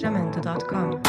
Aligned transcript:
jamendo.com. 0.00 1.00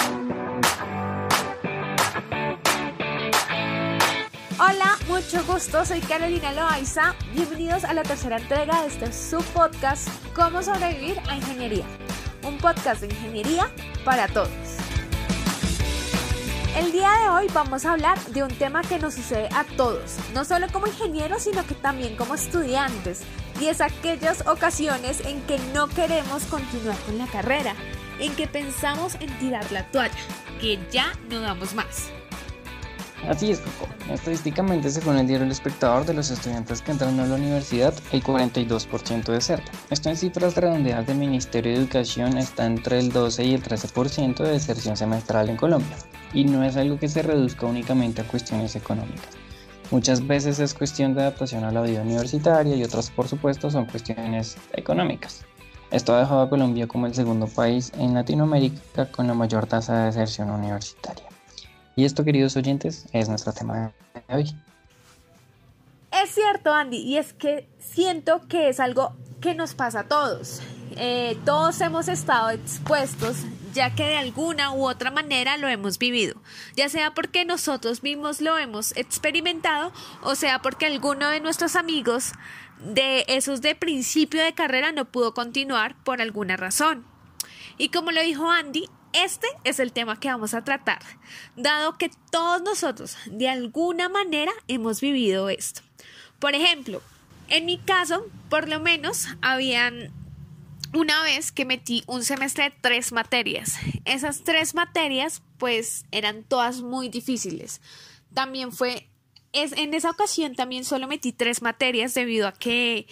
Hola, 4.58 4.98
mucho 5.08 5.44
gusto, 5.46 5.86
soy 5.86 6.00
Carolina 6.02 6.54
Loaiza. 6.54 7.16
Bienvenidos 7.34 7.84
a 7.84 7.94
la 7.94 8.04
tercera 8.04 8.38
entrega 8.38 8.82
de 8.82 8.88
este 8.88 9.12
subpodcast 9.12 10.08
Cómo 10.34 10.62
sobrevivir 10.64 11.20
a 11.28 11.36
ingeniería. 11.36 11.86
Un 12.44 12.58
podcast 12.58 13.02
de 13.02 13.08
ingeniería 13.08 13.70
para 14.04 14.28
todos. 14.28 14.50
El 16.78 16.92
día 16.92 17.10
de 17.10 17.30
hoy 17.30 17.48
vamos 17.54 17.86
a 17.86 17.94
hablar 17.94 18.20
de 18.26 18.44
un 18.44 18.50
tema 18.50 18.82
que 18.82 19.00
nos 19.00 19.14
sucede 19.14 19.48
a 19.56 19.64
todos, 19.78 20.18
no 20.34 20.44
solo 20.44 20.68
como 20.74 20.88
ingenieros, 20.88 21.44
sino 21.44 21.66
que 21.66 21.74
también 21.74 22.18
como 22.18 22.36
estudiantes, 22.36 23.22
y 23.62 23.68
es 23.68 23.80
aquellas 23.80 24.46
ocasiones 24.46 25.26
en 25.26 25.42
que 25.44 25.58
no 25.74 25.88
queremos 25.88 26.44
continuar 26.44 26.98
con 27.06 27.18
la 27.18 27.28
carrera, 27.28 27.76
en 28.20 28.36
que 28.36 28.48
pensamos 28.48 29.16
en 29.20 29.30
tirar 29.40 29.72
la 29.72 29.90
toalla, 29.92 30.14
que 30.60 30.80
ya 30.92 31.14
no 31.30 31.42
damos 31.42 31.74
más. 31.74 32.12
Así 33.28 33.50
es, 33.50 33.60
Coco. 33.60 33.92
Estadísticamente, 34.12 34.90
según 34.92 35.18
el 35.18 35.26
diario 35.26 35.46
El 35.46 35.52
Espectador, 35.52 36.06
de 36.06 36.14
los 36.14 36.30
estudiantes 36.30 36.82
que 36.82 36.92
entran 36.92 37.20
a 37.20 37.26
la 37.26 37.36
universidad, 37.36 37.94
el 38.12 38.24
42% 38.24 39.24
deserta. 39.32 39.72
Esto 39.90 40.10
en 40.10 40.18
cifras 40.18 40.56
redondeadas 40.56 41.08
del 41.08 41.18
Ministerio 41.18 41.72
de 41.72 41.80
Educación 41.80 42.38
está 42.38 42.68
entre 42.68 43.00
el 43.00 43.12
12 43.12 43.44
y 43.44 43.54
el 43.56 43.64
13% 43.64 44.44
de 44.44 44.52
deserción 44.52 44.96
semestral 44.96 45.50
en 45.50 45.58
Colombia. 45.58 45.98
Y 46.34 46.44
no 46.46 46.64
es 46.64 46.78
algo 46.78 47.00
que 47.00 47.08
se 47.08 47.24
reduzca 47.24 47.66
únicamente 47.66 48.22
a 48.22 48.28
cuestiones 48.28 48.76
económicas. 48.76 49.30
Muchas 49.90 50.26
veces 50.26 50.60
es 50.60 50.74
cuestión 50.74 51.16
de 51.16 51.22
adaptación 51.22 51.64
a 51.64 51.72
la 51.72 51.82
vida 51.82 52.02
universitaria 52.02 52.76
y 52.76 52.84
otras, 52.84 53.10
por 53.10 53.28
supuesto, 53.28 53.72
son 53.72 53.86
cuestiones 53.86 54.58
económicas. 54.74 55.46
Esto 55.92 56.14
ha 56.14 56.20
dejado 56.20 56.42
a 56.42 56.50
Colombia 56.50 56.88
como 56.88 57.06
el 57.06 57.14
segundo 57.14 57.48
país 57.48 57.92
en 57.98 58.14
Latinoamérica 58.14 59.12
con 59.12 59.28
la 59.28 59.34
mayor 59.34 59.68
tasa 59.68 60.00
de 60.00 60.06
deserción 60.08 60.50
universitaria. 60.50 61.26
Y 61.96 62.06
esto, 62.06 62.24
queridos 62.24 62.56
oyentes, 62.58 63.06
es 63.14 63.30
nuestro 63.30 63.54
tema 63.54 63.94
de 64.28 64.36
hoy. 64.36 64.56
Es 66.12 66.32
cierto, 66.32 66.74
Andy, 66.74 66.98
y 66.98 67.18
es 67.18 67.34
que 67.34 67.68
siento 67.80 68.42
que 68.48 68.70
es 68.70 68.80
algo 68.80 69.14
que 69.42 69.54
nos 69.54 69.76
pasa 69.76 70.02
a 70.02 70.04
todos. 70.08 70.62
Eh, 70.98 71.38
todos 71.46 71.80
hemos 71.82 72.08
estado 72.08 72.52
expuestos, 72.52 73.38
ya 73.74 73.94
que 73.94 74.04
de 74.04 74.18
alguna 74.18 74.72
u 74.72 74.88
otra 74.88 75.12
manera 75.12 75.58
lo 75.58 75.68
hemos 75.68 75.98
vivido, 76.00 76.42
ya 76.78 76.88
sea 76.88 77.14
porque 77.14 77.44
nosotros 77.44 78.02
mismos 78.02 78.40
lo 78.40 78.58
hemos 78.58 78.96
experimentado 78.96 79.92
o 80.22 80.36
sea 80.36 80.62
porque 80.62 80.86
alguno 80.86 81.28
de 81.28 81.42
nuestros 81.42 81.76
amigos 81.76 82.32
de 82.80 83.26
esos 83.28 83.62
de 83.62 83.76
principio 83.76 84.44
de 84.44 84.54
carrera 84.54 84.92
no 84.92 85.06
pudo 85.06 85.34
continuar 85.34 85.96
por 86.04 86.22
alguna 86.22 86.58
razón. 86.58 87.06
Y 87.78 87.90
como 87.90 88.12
lo 88.12 88.22
dijo 88.22 88.50
Andy, 88.50 88.90
este 89.14 89.48
es 89.64 89.80
el 89.80 89.92
tema 89.92 90.20
que 90.20 90.28
vamos 90.28 90.54
a 90.54 90.64
tratar, 90.64 91.00
dado 91.56 91.98
que 91.98 92.12
todos 92.32 92.62
nosotros 92.62 93.18
de 93.28 93.50
alguna 93.50 94.10
manera 94.10 94.52
hemos 94.68 95.02
vivido 95.02 95.50
esto. 95.50 95.82
Por 96.40 96.54
ejemplo, 96.54 97.02
en 97.48 97.66
mi 97.66 97.78
caso, 97.78 98.26
por 98.50 98.68
lo 98.68 98.80
menos, 98.80 99.28
habían 99.42 100.12
una 100.94 101.22
vez 101.24 101.52
que 101.52 101.66
metí 101.66 102.04
un 102.08 102.24
semestre 102.24 102.66
de 102.66 102.76
tres 102.82 103.12
materias. 103.12 103.78
Esas 104.06 104.44
tres 104.44 104.74
materias, 104.74 105.42
pues, 105.58 106.06
eran 106.12 106.44
todas 106.44 106.82
muy 106.82 107.10
difíciles. 107.10 107.82
También 108.34 108.72
fue, 108.72 109.10
es, 109.56 109.72
en 109.74 109.94
esa 109.94 110.12
ocasión 110.12 110.56
también 110.56 110.86
solo 110.86 111.08
metí 111.08 111.32
tres 111.32 111.62
materias 111.62 112.14
debido 112.14 112.48
a 112.48 112.52
que 112.54 113.08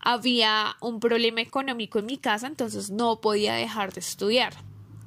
había 0.00 0.76
un 0.80 1.00
problema 1.00 1.40
económico 1.42 1.98
en 1.98 2.06
mi 2.06 2.16
casa, 2.16 2.46
entonces 2.46 2.90
no 2.90 3.20
podía 3.20 3.54
dejar 3.54 3.92
de 3.92 4.00
estudiar 4.00 4.54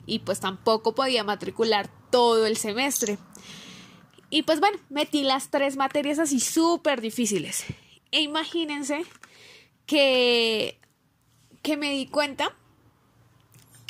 y 0.05 0.19
pues 0.19 0.39
tampoco 0.39 0.93
podía 0.93 1.23
matricular 1.23 1.89
todo 2.11 2.45
el 2.45 2.57
semestre. 2.57 3.17
Y 4.29 4.43
pues 4.43 4.59
bueno, 4.59 4.77
metí 4.89 5.23
las 5.23 5.49
tres 5.49 5.77
materias 5.77 6.19
así 6.19 6.39
súper 6.39 7.01
difíciles. 7.01 7.65
E 8.11 8.21
imagínense 8.21 9.05
que, 9.85 10.79
que 11.61 11.77
me 11.77 11.91
di 11.91 12.07
cuenta 12.07 12.55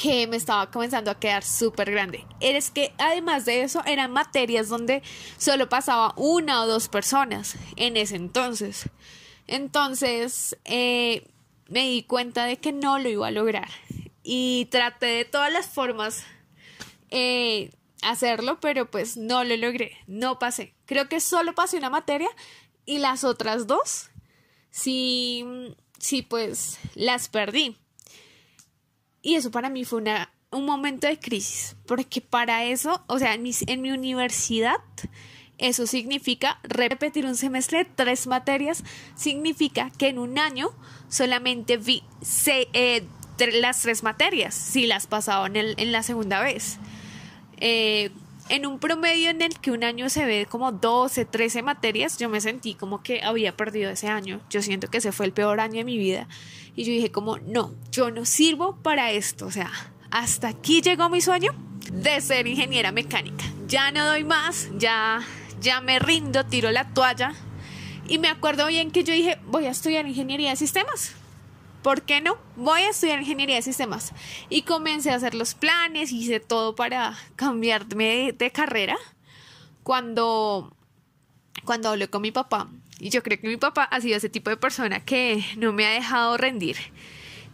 que 0.03 0.27
me 0.27 0.35
estaba 0.35 0.69
comenzando 0.69 1.09
a 1.11 1.17
quedar 1.17 1.45
súper 1.45 1.89
grande. 1.89 2.25
Es 2.41 2.71
que 2.71 2.93
además 2.97 3.45
de 3.45 3.63
eso 3.63 3.81
eran 3.85 4.11
materias 4.11 4.67
donde 4.67 5.01
solo 5.37 5.69
pasaba 5.69 6.13
una 6.17 6.61
o 6.61 6.67
dos 6.67 6.89
personas 6.89 7.55
en 7.77 7.95
ese 7.95 8.17
entonces. 8.17 8.89
Entonces 9.47 10.57
eh, 10.65 11.25
me 11.69 11.87
di 11.87 12.03
cuenta 12.03 12.43
de 12.43 12.57
que 12.57 12.73
no 12.73 12.99
lo 12.99 13.07
iba 13.07 13.27
a 13.27 13.31
lograr 13.31 13.69
y 14.23 14.65
traté 14.71 15.05
de 15.05 15.23
todas 15.23 15.53
las 15.53 15.67
formas 15.67 16.25
eh, 17.09 17.71
hacerlo, 18.01 18.59
pero 18.59 18.91
pues 18.91 19.15
no 19.15 19.45
lo 19.45 19.55
logré, 19.55 19.95
no 20.07 20.37
pasé. 20.37 20.73
Creo 20.85 21.07
que 21.07 21.21
solo 21.21 21.55
pasé 21.55 21.77
una 21.77 21.89
materia 21.89 22.29
y 22.85 22.97
las 22.97 23.23
otras 23.23 23.67
dos, 23.67 24.09
sí, 24.69 25.45
sí, 25.97 26.23
pues 26.23 26.77
las 26.93 27.29
perdí. 27.29 27.77
Y 29.23 29.35
eso 29.35 29.49
para 29.49 29.69
mí 29.69 29.85
fue 29.85 30.01
una, 30.01 30.29
un 30.51 30.65
momento 30.65 31.07
de 31.07 31.17
crisis, 31.17 31.75
porque 31.87 32.21
para 32.21 32.65
eso, 32.65 33.03
o 33.07 33.17
sea, 33.17 33.33
en 33.33 33.41
mi, 33.41 33.51
en 33.65 33.81
mi 33.81 33.91
universidad, 33.91 34.75
eso 35.57 35.87
significa 35.87 36.59
repetir 36.63 37.25
un 37.25 37.37
semestre 37.37 37.85
tres 37.85 38.27
materias, 38.27 38.83
significa 39.15 39.91
que 39.97 40.09
en 40.09 40.19
un 40.19 40.37
año 40.37 40.71
solamente 41.07 41.77
vi 41.77 42.03
se, 42.21 42.67
eh, 42.73 43.03
las 43.53 43.81
tres 43.81 44.03
materias, 44.03 44.53
si 44.53 44.87
las 44.87 45.07
pasaba 45.07 45.47
en, 45.47 45.55
en 45.55 45.91
la 45.91 46.03
segunda 46.03 46.41
vez. 46.41 46.77
Eh, 47.57 48.11
en 48.49 48.65
un 48.65 48.79
promedio 48.79 49.29
en 49.29 49.41
el 49.41 49.59
que 49.59 49.71
un 49.71 49.83
año 49.83 50.09
se 50.09 50.25
ve 50.25 50.45
como 50.49 50.71
12, 50.71 51.25
13 51.25 51.63
materias, 51.63 52.17
yo 52.17 52.29
me 52.29 52.41
sentí 52.41 52.73
como 52.73 53.01
que 53.01 53.21
había 53.23 53.55
perdido 53.55 53.89
ese 53.89 54.07
año. 54.07 54.41
Yo 54.49 54.61
siento 54.61 54.89
que 54.89 54.97
ese 54.97 55.11
fue 55.11 55.25
el 55.25 55.33
peor 55.33 55.59
año 55.59 55.77
de 55.77 55.83
mi 55.83 55.97
vida. 55.97 56.27
Y 56.75 56.83
yo 56.83 56.91
dije 56.91 57.11
como, 57.11 57.37
no, 57.37 57.73
yo 57.91 58.11
no 58.11 58.25
sirvo 58.25 58.77
para 58.81 59.11
esto. 59.11 59.45
O 59.45 59.51
sea, 59.51 59.71
hasta 60.11 60.49
aquí 60.49 60.81
llegó 60.81 61.09
mi 61.09 61.21
sueño 61.21 61.53
de 61.91 62.21
ser 62.21 62.47
ingeniera 62.47 62.91
mecánica. 62.91 63.45
Ya 63.67 63.91
no 63.91 64.05
doy 64.05 64.23
más, 64.23 64.69
ya, 64.77 65.21
ya 65.61 65.81
me 65.81 65.99
rindo, 65.99 66.45
tiro 66.45 66.71
la 66.71 66.93
toalla. 66.93 67.33
Y 68.07 68.19
me 68.19 68.27
acuerdo 68.27 68.67
bien 68.67 68.91
que 68.91 69.03
yo 69.03 69.13
dije, 69.13 69.39
voy 69.45 69.65
a 69.65 69.71
estudiar 69.71 70.05
ingeniería 70.05 70.49
de 70.49 70.55
sistemas. 70.57 71.15
¿Por 71.83 72.01
qué 72.01 72.21
no? 72.21 72.37
Voy 72.55 72.81
a 72.81 72.89
estudiar 72.89 73.19
ingeniería 73.19 73.57
de 73.57 73.61
sistemas. 73.61 74.13
Y 74.49 74.63
comencé 74.63 75.11
a 75.11 75.15
hacer 75.15 75.35
los 75.35 75.53
planes, 75.53 76.11
hice 76.11 76.39
todo 76.39 76.75
para 76.75 77.15
cambiarme 77.35 78.31
de, 78.31 78.51
carrera. 78.51 78.97
Cuando, 79.83 80.75
cuando 81.65 81.89
hablé 81.89 82.07
con 82.09 82.21
mi 82.21 82.31
papá, 82.31 82.69
y 82.99 83.09
yo 83.09 83.21
creo 83.21 83.39
que 83.39 83.47
mi 83.47 83.57
papá 83.57 83.83
ha 83.83 83.99
sido 83.99 84.15
ese 84.15 84.29
tipo 84.29 84.49
de 84.49 84.57
persona 84.57 85.03
que 85.03 85.43
no 85.57 85.73
me 85.73 85.85
ha 85.85 85.91
dejado 85.91 86.37
rendir. 86.37 86.77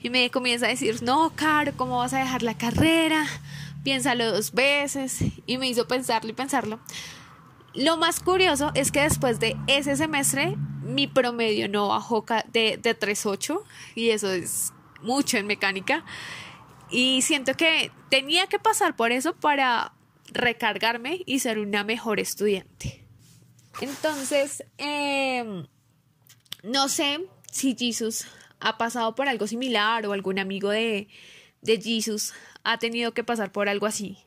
Y 0.01 0.09
me 0.09 0.29
comienza 0.29 0.68
a 0.68 0.69
decir, 0.69 1.01
no, 1.01 1.34
Caro, 1.35 1.73
¿cómo 1.75 1.97
vas 1.97 2.13
a 2.13 2.19
dejar 2.19 2.44
la 2.44 2.57
carrera? 2.57 3.25
Piénsalo 3.84 4.31
dos 4.31 4.53
veces. 4.53 5.23
Y 5.45 5.57
me 5.57 5.68
hizo 5.68 5.88
pensarlo 5.88 6.29
y 6.29 6.34
pensarlo. 6.34 6.79
Lo 7.73 7.97
más 7.97 8.19
curioso 8.19 8.72
es 8.75 8.91
que 8.91 9.01
después 9.01 9.39
de 9.39 9.57
ese 9.68 9.95
semestre 9.95 10.56
mi 10.89 11.07
promedio 11.07 11.67
no 11.69 11.89
bajó 11.89 12.25
de, 12.51 12.77
de 12.77 13.00
3.8 13.00 13.61
y 13.95 14.09
eso 14.09 14.31
es 14.31 14.73
mucho 15.01 15.38
en 15.38 15.47
mecánica. 15.47 16.05
Y 16.89 17.22
siento 17.22 17.53
que 17.53 17.91
tenía 18.09 18.47
que 18.47 18.59
pasar 18.59 18.95
por 18.95 19.11
eso 19.11 19.35
para 19.35 19.94
recargarme 20.31 21.22
y 21.25 21.39
ser 21.39 21.59
una 21.59 21.83
mejor 21.83 22.19
estudiante. 22.19 23.03
Entonces, 23.81 24.63
em, 24.77 25.67
no 26.63 26.89
sé 26.89 27.25
si 27.51 27.75
Jesus 27.77 28.27
ha 28.59 28.77
pasado 28.77 29.16
por 29.16 29.29
algo 29.29 29.47
similar 29.47 30.06
o 30.06 30.13
algún 30.13 30.39
amigo 30.39 30.69
de, 30.69 31.07
de 31.62 31.81
Jesus 31.81 32.33
ha 32.63 32.77
tenido 32.77 33.13
que 33.13 33.24
pasar 33.24 33.51
por 33.51 33.69
algo 33.69 33.86
así. 33.86 34.18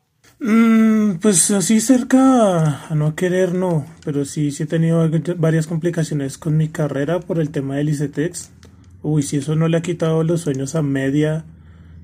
Mm, 0.44 1.19
pues 1.21 1.53
así 1.53 1.81
cerca 1.81 2.89
a 2.89 2.94
no 2.97 3.15
querer, 3.15 3.55
no, 3.55 3.87
pero 4.05 4.25
sí, 4.25 4.50
sí 4.50 4.65
he 4.65 4.67
tenido 4.67 5.09
varias 5.37 5.69
complicaciones 5.69 6.37
con 6.37 6.56
mi 6.56 6.69
carrera 6.69 7.21
por 7.21 7.39
el 7.39 7.50
tema 7.50 7.77
del 7.77 7.91
ICETEX. 7.91 8.50
Uy, 9.03 9.23
si 9.23 9.37
eso 9.37 9.55
no 9.55 9.69
le 9.69 9.77
ha 9.77 9.83
quitado 9.83 10.25
los 10.25 10.41
sueños 10.41 10.75
a 10.75 10.83
media 10.83 11.44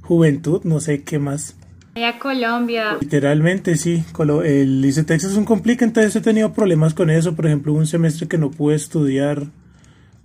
juventud, 0.03 0.61
no 0.63 0.79
sé 0.79 1.03
qué 1.03 1.19
más. 1.19 1.57
A 1.97 2.19
Colombia. 2.21 2.97
Literalmente, 3.01 3.77
sí. 3.77 4.05
El 4.45 4.85
ICETEX 4.85 5.25
es 5.25 5.35
un 5.35 5.45
complica, 5.45 5.85
entonces 5.85 6.15
he 6.15 6.21
tenido 6.21 6.53
problemas 6.53 6.95
con 6.95 7.11
eso. 7.11 7.35
Por 7.35 7.47
ejemplo, 7.47 7.73
un 7.73 7.89
semestre 7.89 8.29
que 8.29 8.39
no 8.39 8.53
pude 8.53 8.77
estudiar 8.77 9.49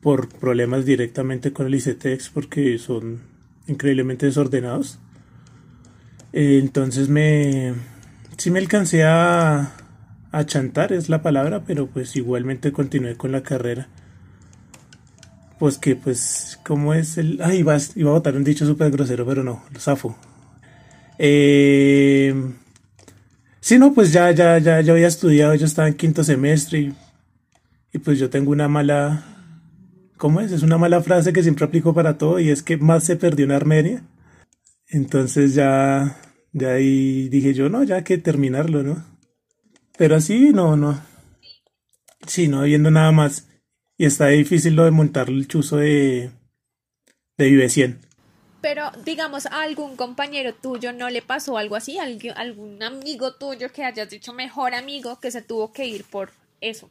por 0.01 0.30
problemas 0.30 0.86
directamente 0.86 1.51
con 1.51 1.66
el 1.66 1.74
ICETEX 1.74 2.30
porque 2.30 2.77
son 2.77 3.21
increíblemente 3.68 4.27
desordenados. 4.27 5.00
Eh, 6.31 6.59
entonces 6.62 7.09
me, 7.09 7.74
sí 8.38 8.51
me 8.51 8.59
alcancé 8.59 9.03
a, 9.03 9.71
a 10.31 10.45
chantar, 10.45 10.94
es 10.94 11.09
la 11.09 11.21
palabra, 11.21 11.63
pero 11.65 11.88
pues 11.88 12.15
igualmente 12.15 12.71
continué 12.71 13.15
con 13.15 13.31
la 13.31 13.44
carrera. 13.44 13.88
Pues 15.59 15.77
que, 15.77 15.95
pues, 15.95 16.59
¿cómo 16.65 16.94
es 16.94 17.18
el...? 17.18 17.39
Ay, 17.41 17.59
iba, 17.59 17.77
iba 17.95 18.09
a 18.09 18.13
botar 18.13 18.35
un 18.35 18.44
dicho 18.44 18.65
súper 18.65 18.91
grosero, 18.91 19.25
pero 19.25 19.44
no, 19.44 19.63
lo 19.71 19.80
zafo. 19.80 20.18
Eh, 21.18 22.33
sí, 23.62 23.77
no, 23.77 23.94
pues 23.94 24.12
ya, 24.12 24.31
ya, 24.31 24.57
ya, 24.57 24.81
yo 24.81 24.94
había 24.94 25.07
estudiado, 25.07 25.56
yo 25.56 25.65
estaba 25.65 25.88
en 25.88 25.94
quinto 25.94 26.24
semestre 26.24 26.80
y, 26.80 26.94
y 27.94 28.00
pues 28.00 28.19
yo 28.19 28.30
tengo 28.30 28.51
una 28.51 28.68
mala, 28.68 29.24
¿cómo 30.18 30.41
es? 30.41 30.51
Es 30.51 30.63
una 30.63 30.77
mala 30.77 31.01
frase 31.01 31.31
que 31.31 31.44
siempre 31.44 31.65
aplico 31.65 31.94
para 31.94 32.18
todo 32.18 32.39
y 32.39 32.50
es 32.50 32.63
que 32.63 32.77
más 32.77 33.03
se 33.03 33.15
perdió 33.15 33.45
en 33.45 33.51
Armenia. 33.51 34.03
Entonces 34.89 35.53
ya, 35.53 36.18
ya 36.53 36.73
ahí 36.73 37.27
dije 37.29 37.53
yo, 37.53 37.69
no, 37.69 37.83
ya 37.83 37.97
hay 37.97 38.03
que 38.03 38.17
terminarlo, 38.17 38.83
¿no? 38.83 39.03
Pero 39.97 40.15
así, 40.15 40.51
no, 40.53 40.75
no. 40.77 41.00
Sí, 42.27 42.47
no 42.47 42.61
habiendo 42.61 42.89
nada 42.91 43.11
más. 43.11 43.47
Y 43.97 44.05
está 44.05 44.27
difícil 44.27 44.75
lo 44.75 44.85
de 44.85 44.91
montar 44.91 45.29
el 45.29 45.47
chuzo 45.47 45.77
de, 45.77 46.31
de 47.38 47.45
Vive 47.45 47.69
100. 47.69 48.00
Pero, 48.61 48.91
digamos, 49.05 49.45
a 49.47 49.61
algún 49.61 49.95
compañero 49.97 50.53
tuyo 50.55 50.94
no 50.94 51.09
le 51.09 51.21
pasó 51.21 51.57
algo 51.57 51.75
así, 51.75 51.97
¿Algu- 51.97 52.33
algún 52.35 52.81
amigo 52.81 53.35
tuyo 53.35 53.69
que 53.71 53.83
hayas 53.83 54.09
dicho 54.09 54.31
mejor 54.33 54.73
amigo 54.73 55.19
que 55.19 55.31
se 55.31 55.41
tuvo 55.41 55.73
que 55.73 55.85
ir 55.85 56.06
por 56.06 56.31
eso. 56.61 56.89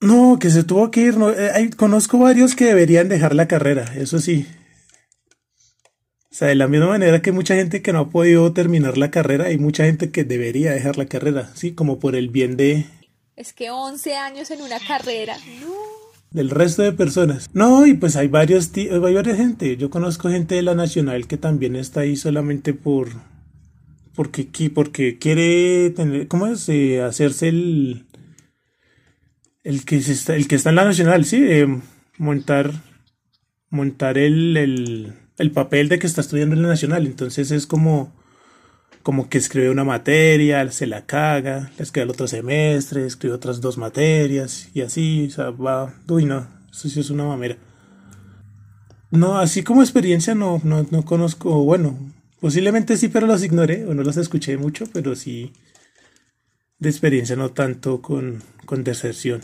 No, 0.00 0.38
que 0.40 0.50
se 0.50 0.64
tuvo 0.64 0.90
que 0.90 1.00
ir. 1.02 1.16
No, 1.16 1.30
eh, 1.30 1.50
hay- 1.54 1.70
conozco 1.70 2.18
varios 2.18 2.54
que 2.56 2.64
deberían 2.66 3.08
dejar 3.08 3.34
la 3.34 3.46
carrera, 3.48 3.94
eso 3.96 4.18
sí. 4.18 4.46
O 6.34 6.36
sea, 6.36 6.48
de 6.48 6.56
la 6.56 6.66
misma 6.66 6.88
manera 6.88 7.22
que 7.22 7.30
mucha 7.30 7.54
gente 7.54 7.80
que 7.80 7.92
no 7.92 8.00
ha 8.00 8.10
podido 8.10 8.52
terminar 8.52 8.98
la 8.98 9.12
carrera, 9.12 9.44
hay 9.44 9.56
mucha 9.56 9.84
gente 9.84 10.10
que 10.10 10.24
debería 10.24 10.72
dejar 10.72 10.98
la 10.98 11.06
carrera, 11.06 11.52
sí, 11.54 11.74
como 11.74 12.00
por 12.00 12.16
el 12.16 12.28
bien 12.28 12.56
de 12.56 12.86
Es 13.36 13.52
que 13.52 13.70
11 13.70 14.16
años 14.16 14.50
en 14.50 14.60
una 14.60 14.80
carrera. 14.80 15.36
No. 15.60 15.72
del 16.32 16.50
resto 16.50 16.82
de 16.82 16.90
personas. 16.90 17.48
No, 17.52 17.86
y 17.86 17.94
pues 17.94 18.16
hay 18.16 18.26
varios 18.26 18.72
hay 18.74 19.14
varias 19.14 19.36
gente. 19.36 19.76
Yo 19.76 19.90
conozco 19.90 20.28
gente 20.28 20.56
de 20.56 20.62
la 20.62 20.74
Nacional 20.74 21.28
que 21.28 21.36
también 21.36 21.76
está 21.76 22.00
ahí 22.00 22.16
solamente 22.16 22.74
por 22.74 23.10
porque 24.16 24.48
porque 24.74 25.20
quiere 25.20 25.90
tener, 25.90 26.26
¿cómo 26.26 26.48
es? 26.48 26.68
Eh, 26.68 27.00
hacerse 27.00 27.46
el 27.46 28.06
el 29.62 29.84
que 29.84 30.00
se 30.02 30.10
está, 30.10 30.34
el 30.34 30.48
que 30.48 30.56
está 30.56 30.70
en 30.70 30.76
la 30.76 30.84
Nacional, 30.84 31.26
sí, 31.26 31.44
eh, 31.46 31.80
montar 32.18 32.72
montar 33.70 34.18
el, 34.18 34.56
el 34.56 35.23
el 35.38 35.50
papel 35.50 35.88
de 35.88 35.98
que 35.98 36.06
está 36.06 36.20
estudiando 36.20 36.54
en 36.54 36.62
la 36.62 36.68
Nacional. 36.68 37.06
Entonces 37.06 37.50
es 37.50 37.66
como 37.66 38.12
como 39.04 39.28
que 39.28 39.36
escribe 39.36 39.68
una 39.68 39.84
materia, 39.84 40.68
se 40.72 40.86
la 40.86 41.04
caga, 41.04 41.70
la 41.76 41.82
escribe 41.82 42.04
el 42.04 42.10
otro 42.10 42.26
semestre, 42.26 43.04
escribe 43.04 43.34
otras 43.34 43.60
dos 43.60 43.76
materias 43.76 44.70
y 44.72 44.80
así, 44.80 45.28
va, 45.38 45.94
uy 46.08 46.24
no, 46.24 46.48
eso 46.72 46.88
sí 46.88 47.00
es 47.00 47.10
una 47.10 47.24
mamera. 47.24 47.58
No, 49.10 49.38
así 49.38 49.62
como 49.62 49.82
experiencia 49.82 50.34
no, 50.34 50.58
no, 50.64 50.86
no 50.90 51.04
conozco, 51.04 51.64
bueno, 51.64 51.98
posiblemente 52.40 52.96
sí, 52.96 53.08
pero 53.08 53.26
los 53.26 53.44
ignoré 53.44 53.84
o 53.84 53.92
no 53.92 54.02
los 54.02 54.16
escuché 54.16 54.56
mucho, 54.56 54.86
pero 54.90 55.14
sí 55.14 55.52
de 56.78 56.88
experiencia 56.88 57.36
no 57.36 57.50
tanto 57.50 58.00
con, 58.00 58.42
con 58.64 58.84
deserción. 58.84 59.42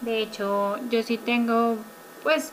De 0.00 0.20
hecho, 0.20 0.78
yo 0.90 1.02
sí 1.04 1.16
tengo, 1.16 1.78
pues, 2.24 2.50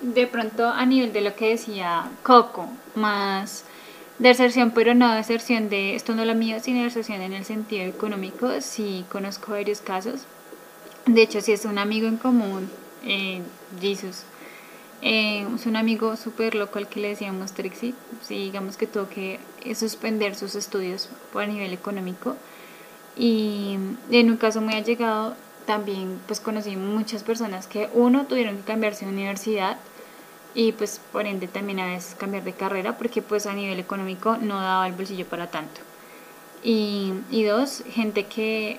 de 0.00 0.26
pronto 0.26 0.68
a 0.68 0.84
nivel 0.86 1.12
de 1.12 1.20
lo 1.20 1.34
que 1.34 1.50
decía 1.50 2.10
Coco, 2.22 2.68
más 2.94 3.64
deserción, 4.18 4.70
pero 4.70 4.94
no 4.94 5.14
deserción 5.14 5.68
de 5.68 5.94
esto 5.94 6.14
no 6.14 6.24
lo 6.24 6.34
mío, 6.34 6.58
sino 6.60 6.82
deserción 6.82 7.20
en 7.22 7.32
el 7.32 7.44
sentido 7.44 7.84
económico. 7.84 8.60
Sí 8.60 9.04
conozco 9.10 9.52
varios 9.52 9.80
casos. 9.80 10.22
De 11.06 11.22
hecho, 11.22 11.40
sí 11.40 11.52
es 11.52 11.64
un 11.64 11.78
amigo 11.78 12.06
en 12.06 12.16
común, 12.16 12.70
eh, 13.04 13.42
Jesus. 13.80 14.22
Eh, 15.02 15.46
es 15.54 15.66
un 15.66 15.76
amigo 15.76 16.16
súper 16.16 16.54
loco 16.54 16.78
al 16.78 16.88
que 16.88 17.00
le 17.00 17.08
decíamos 17.08 17.52
Trixie. 17.52 17.94
Sí, 18.22 18.36
digamos 18.36 18.76
que 18.76 18.86
tuvo 18.86 19.08
que 19.08 19.38
suspender 19.74 20.34
sus 20.34 20.54
estudios 20.54 21.10
por 21.32 21.46
nivel 21.46 21.72
económico. 21.72 22.36
Y 23.16 23.78
en 24.10 24.30
un 24.30 24.36
caso 24.38 24.60
muy 24.60 24.74
allegado, 24.74 25.36
también 25.66 26.20
pues 26.26 26.40
conocí 26.40 26.76
muchas 26.76 27.22
personas 27.22 27.66
que 27.66 27.88
uno 27.94 28.26
tuvieron 28.26 28.56
que 28.58 28.62
cambiarse 28.64 29.04
de 29.04 29.12
universidad 29.12 29.78
y 30.54 30.72
pues 30.72 31.00
por 31.12 31.26
ende 31.26 31.48
también 31.48 31.80
a 31.80 31.86
veces 31.86 32.14
cambiar 32.14 32.44
de 32.44 32.52
carrera 32.52 32.96
porque 32.96 33.22
pues 33.22 33.46
a 33.46 33.54
nivel 33.54 33.78
económico 33.80 34.36
no 34.40 34.60
daba 34.60 34.86
el 34.86 34.92
bolsillo 34.92 35.26
para 35.26 35.50
tanto. 35.50 35.80
Y, 36.62 37.12
y 37.30 37.44
dos, 37.44 37.82
gente 37.90 38.24
que 38.26 38.78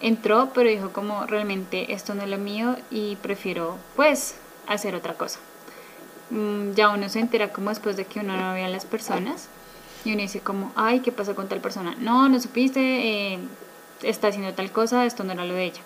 entró 0.00 0.50
pero 0.54 0.68
dijo 0.68 0.92
como 0.92 1.26
realmente 1.26 1.92
esto 1.92 2.14
no 2.14 2.22
es 2.22 2.28
lo 2.28 2.38
mío 2.38 2.76
y 2.90 3.16
prefiero 3.16 3.78
pues 3.96 4.36
hacer 4.66 4.94
otra 4.94 5.14
cosa. 5.14 5.38
Mm, 6.30 6.72
Ya 6.74 6.90
uno 6.90 7.08
se 7.08 7.20
entera 7.20 7.52
como 7.52 7.70
después 7.70 7.96
de 7.96 8.04
que 8.06 8.20
uno 8.20 8.36
no 8.36 8.54
ve 8.54 8.64
a 8.64 8.68
las 8.68 8.84
personas 8.84 9.48
y 10.04 10.12
uno 10.12 10.20
dice 10.22 10.40
como, 10.40 10.72
ay, 10.76 11.00
¿qué 11.00 11.12
pasó 11.12 11.34
con 11.34 11.48
tal 11.48 11.60
persona? 11.60 11.94
No, 11.98 12.28
no 12.28 12.38
supiste, 12.40 12.80
eh, 13.34 13.38
está 14.02 14.28
haciendo 14.28 14.52
tal 14.52 14.70
cosa, 14.70 15.06
esto 15.06 15.24
no 15.24 15.32
era 15.32 15.44
lo 15.46 15.54
de 15.54 15.64
ella. 15.64 15.80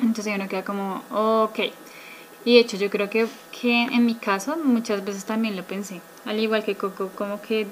Entonces 0.00 0.34
uno 0.34 0.48
queda 0.48 0.64
como, 0.64 1.02
ok. 1.10 1.58
Y 2.44 2.54
de 2.54 2.60
hecho 2.60 2.76
yo 2.76 2.90
creo 2.90 3.10
que, 3.10 3.26
que 3.60 3.82
en 3.82 4.06
mi 4.06 4.14
caso 4.14 4.56
muchas 4.56 5.04
veces 5.04 5.24
también 5.24 5.56
lo 5.56 5.62
pensé. 5.64 6.00
Al 6.24 6.38
igual 6.38 6.64
que 6.64 6.74
Coco, 6.74 7.10
como 7.14 7.40
que 7.42 7.66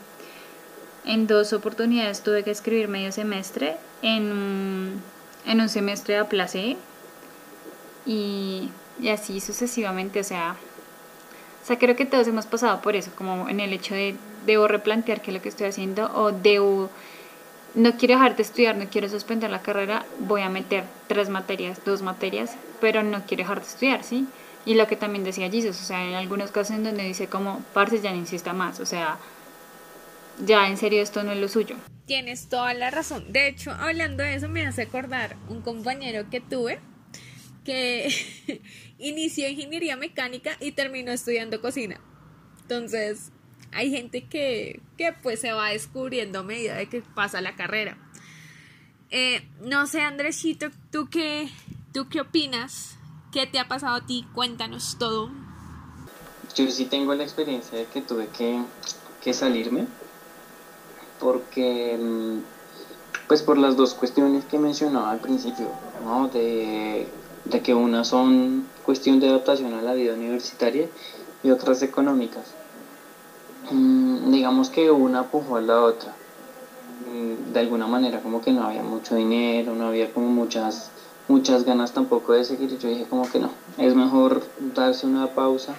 en 1.05 1.27
dos 1.27 1.53
oportunidades 1.53 2.23
tuve 2.23 2.45
que 2.45 2.51
escribir 2.51 2.89
medio 2.89 3.13
semestre. 3.13 3.77
En 4.03 4.31
un, 4.31 5.03
en 5.47 5.61
un 5.61 5.69
semestre 5.69 6.19
aplacé. 6.19 6.77
Y, 8.05 8.71
y 9.01 9.09
así 9.09 9.41
sucesivamente, 9.41 10.21
o 10.21 10.25
sea... 10.25 10.57
O 11.63 11.67
sea, 11.69 11.79
creo 11.79 11.97
que 11.97 12.07
todos 12.07 12.27
hemos 12.27 12.47
pasado 12.47 12.81
por 12.81 12.97
eso, 12.97 13.11
como 13.15 13.47
en 13.49 13.61
el 13.61 13.75
hecho 13.75 13.95
de 13.95 14.17
debo 14.47 14.69
replantear 14.69 15.21
qué 15.21 15.31
es 15.31 15.35
lo 15.37 15.43
que 15.43 15.51
estoy 15.51 15.67
haciendo 15.67 16.11
o 16.15 16.33
debo 16.33 16.89
no 17.79 17.97
quiero 17.97 18.15
dejar 18.15 18.35
de 18.35 18.43
estudiar, 18.43 18.77
no 18.77 18.89
quiero 18.91 19.09
suspender 19.09 19.51
la 19.51 19.63
carrera, 19.63 20.05
voy 20.19 20.43
a 20.43 20.49
meter 20.49 20.83
tres 21.07 21.29
materias, 21.29 21.81
dos 21.85 22.03
materias, 22.03 22.57
pero 22.81 23.05
no 23.05 23.25
quiero 23.25 23.45
dejar 23.45 23.61
de 23.61 23.69
estudiar, 23.69 24.03
¿sí? 24.03 24.27
Y 24.67 24.75
lo 24.75 24.89
que 24.89 24.97
también 24.97 25.23
decía 25.23 25.49
Jesus, 25.49 25.81
o 25.81 25.85
sea, 25.85 26.05
en 26.05 26.15
algunos 26.15 26.51
casos 26.51 26.75
en 26.75 26.83
donde 26.83 27.05
dice 27.05 27.29
como, 27.29 27.63
parce, 27.73 28.01
ya 28.01 28.11
no 28.11 28.17
insista 28.17 28.53
más, 28.53 28.81
o 28.81 28.87
sea, 28.87 29.19
ya 30.45 30.67
en 30.67 30.77
serio 30.77 31.01
esto 31.01 31.23
no 31.23 31.31
es 31.31 31.39
lo 31.39 31.47
suyo. 31.47 31.77
Tienes 32.05 32.49
toda 32.49 32.75
la 32.75 32.91
razón. 32.91 33.33
De 33.33 33.47
hecho, 33.47 33.71
hablando 33.71 34.25
de 34.25 34.35
eso, 34.35 34.49
me 34.49 34.67
hace 34.67 34.83
acordar 34.83 35.37
un 35.49 35.63
compañero 35.63 36.29
que 36.31 36.41
tuve 36.41 36.81
que 37.65 38.09
inició 38.99 39.49
ingeniería 39.49 39.97
mecánica 39.97 40.57
y 40.59 40.73
terminó 40.73 41.13
estudiando 41.13 41.61
cocina. 41.61 42.01
Entonces, 42.63 43.31
hay 43.72 43.91
gente 43.91 44.25
que, 44.25 44.81
que 44.96 45.13
pues 45.22 45.41
se 45.41 45.53
va 45.53 45.70
descubriendo 45.70 46.41
a 46.41 46.43
medida 46.43 46.75
de 46.77 46.89
que 46.89 47.03
pasa 47.03 47.41
la 47.41 47.56
carrera. 47.56 47.96
Eh, 49.10 49.46
no 49.63 49.87
sé, 49.87 50.03
Andresito, 50.03 50.69
¿tú 50.91 51.08
qué, 51.10 51.48
¿tú 51.93 52.08
qué 52.08 52.20
opinas? 52.20 52.96
¿Qué 53.32 53.46
te 53.46 53.58
ha 53.58 53.69
pasado 53.69 53.96
a 53.96 54.06
ti? 54.06 54.27
Cuéntanos 54.34 54.96
todo. 54.98 55.31
Yo 56.55 56.70
sí 56.70 56.87
tengo 56.87 57.15
la 57.15 57.25
experiencia 57.25 57.79
de 57.79 57.87
que 57.87 58.03
tuve 58.03 58.29
que, 58.29 58.63
que 59.22 59.32
salirme 59.32 59.87
porque 61.20 61.98
mm, 62.01 62.39
pues 63.27 63.43
por 63.43 63.58
las 63.58 63.77
dos 63.77 63.94
cuestiones 63.94 64.44
que 64.44 64.58
mencionaba 64.58 65.10
al 65.10 65.20
principio, 65.20 65.69
¿no? 66.05 66.29
de, 66.29 67.06
de 67.44 67.60
que 67.60 67.75
unas 67.75 68.08
son 68.08 68.67
cuestión 68.84 69.20
de 69.20 69.29
adaptación 69.29 69.75
a 69.75 69.82
la 69.82 69.94
vida 69.94 70.15
universitaria 70.15 70.89
y 71.43 71.51
otras 71.51 71.82
económicas. 71.82 72.44
Digamos 74.31 74.70
que 74.70 74.91
una 74.91 75.31
pujó 75.31 75.56
a 75.56 75.61
la 75.61 75.82
otra. 75.82 76.15
Mm, 77.06 77.53
De 77.53 77.61
alguna 77.61 77.87
manera 77.87 78.23
como 78.23 78.41
que 78.41 78.53
no 78.53 78.63
había 78.65 78.82
mucho 78.82 79.15
dinero, 79.15 79.75
no 79.75 79.87
había 79.89 80.13
como 80.13 80.29
muchas 80.29 80.91
muchas 81.29 81.65
ganas 81.65 81.93
tampoco 81.93 82.32
de 82.32 82.44
seguir. 82.44 82.73
y 82.73 82.79
Yo 82.79 82.89
dije 82.89 83.06
como 83.08 83.29
que 83.31 83.39
no, 83.39 83.51
es 83.77 83.94
mejor 83.94 84.43
darse 84.58 85.06
una 85.06 85.35
pausa, 85.35 85.75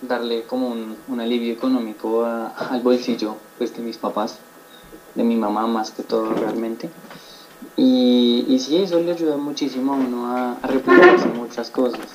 darle 0.00 0.46
como 0.46 0.70
un, 0.70 1.20
alivio 1.20 1.52
económico 1.52 2.24
a- 2.24 2.48
al 2.48 2.80
bolsillo 2.82 3.36
pues 3.58 3.72
de 3.74 3.82
mis 3.82 3.98
papás, 3.98 4.40
de 5.14 5.24
mi 5.24 5.36
mamá 5.36 5.66
más 5.66 5.90
que 5.92 6.02
todo 6.04 6.34
realmente. 6.34 6.90
Y, 7.76 8.44
y 8.48 8.58
sí, 8.58 8.76
eso 8.78 8.98
le 9.00 9.12
ayuda 9.12 9.36
muchísimo 9.36 9.92
a 9.92 9.96
uno 9.96 10.26
a, 10.26 10.52
a 10.54 10.66
replantearse 10.66 11.28
muchas 11.28 11.70
cosas. 11.70 12.14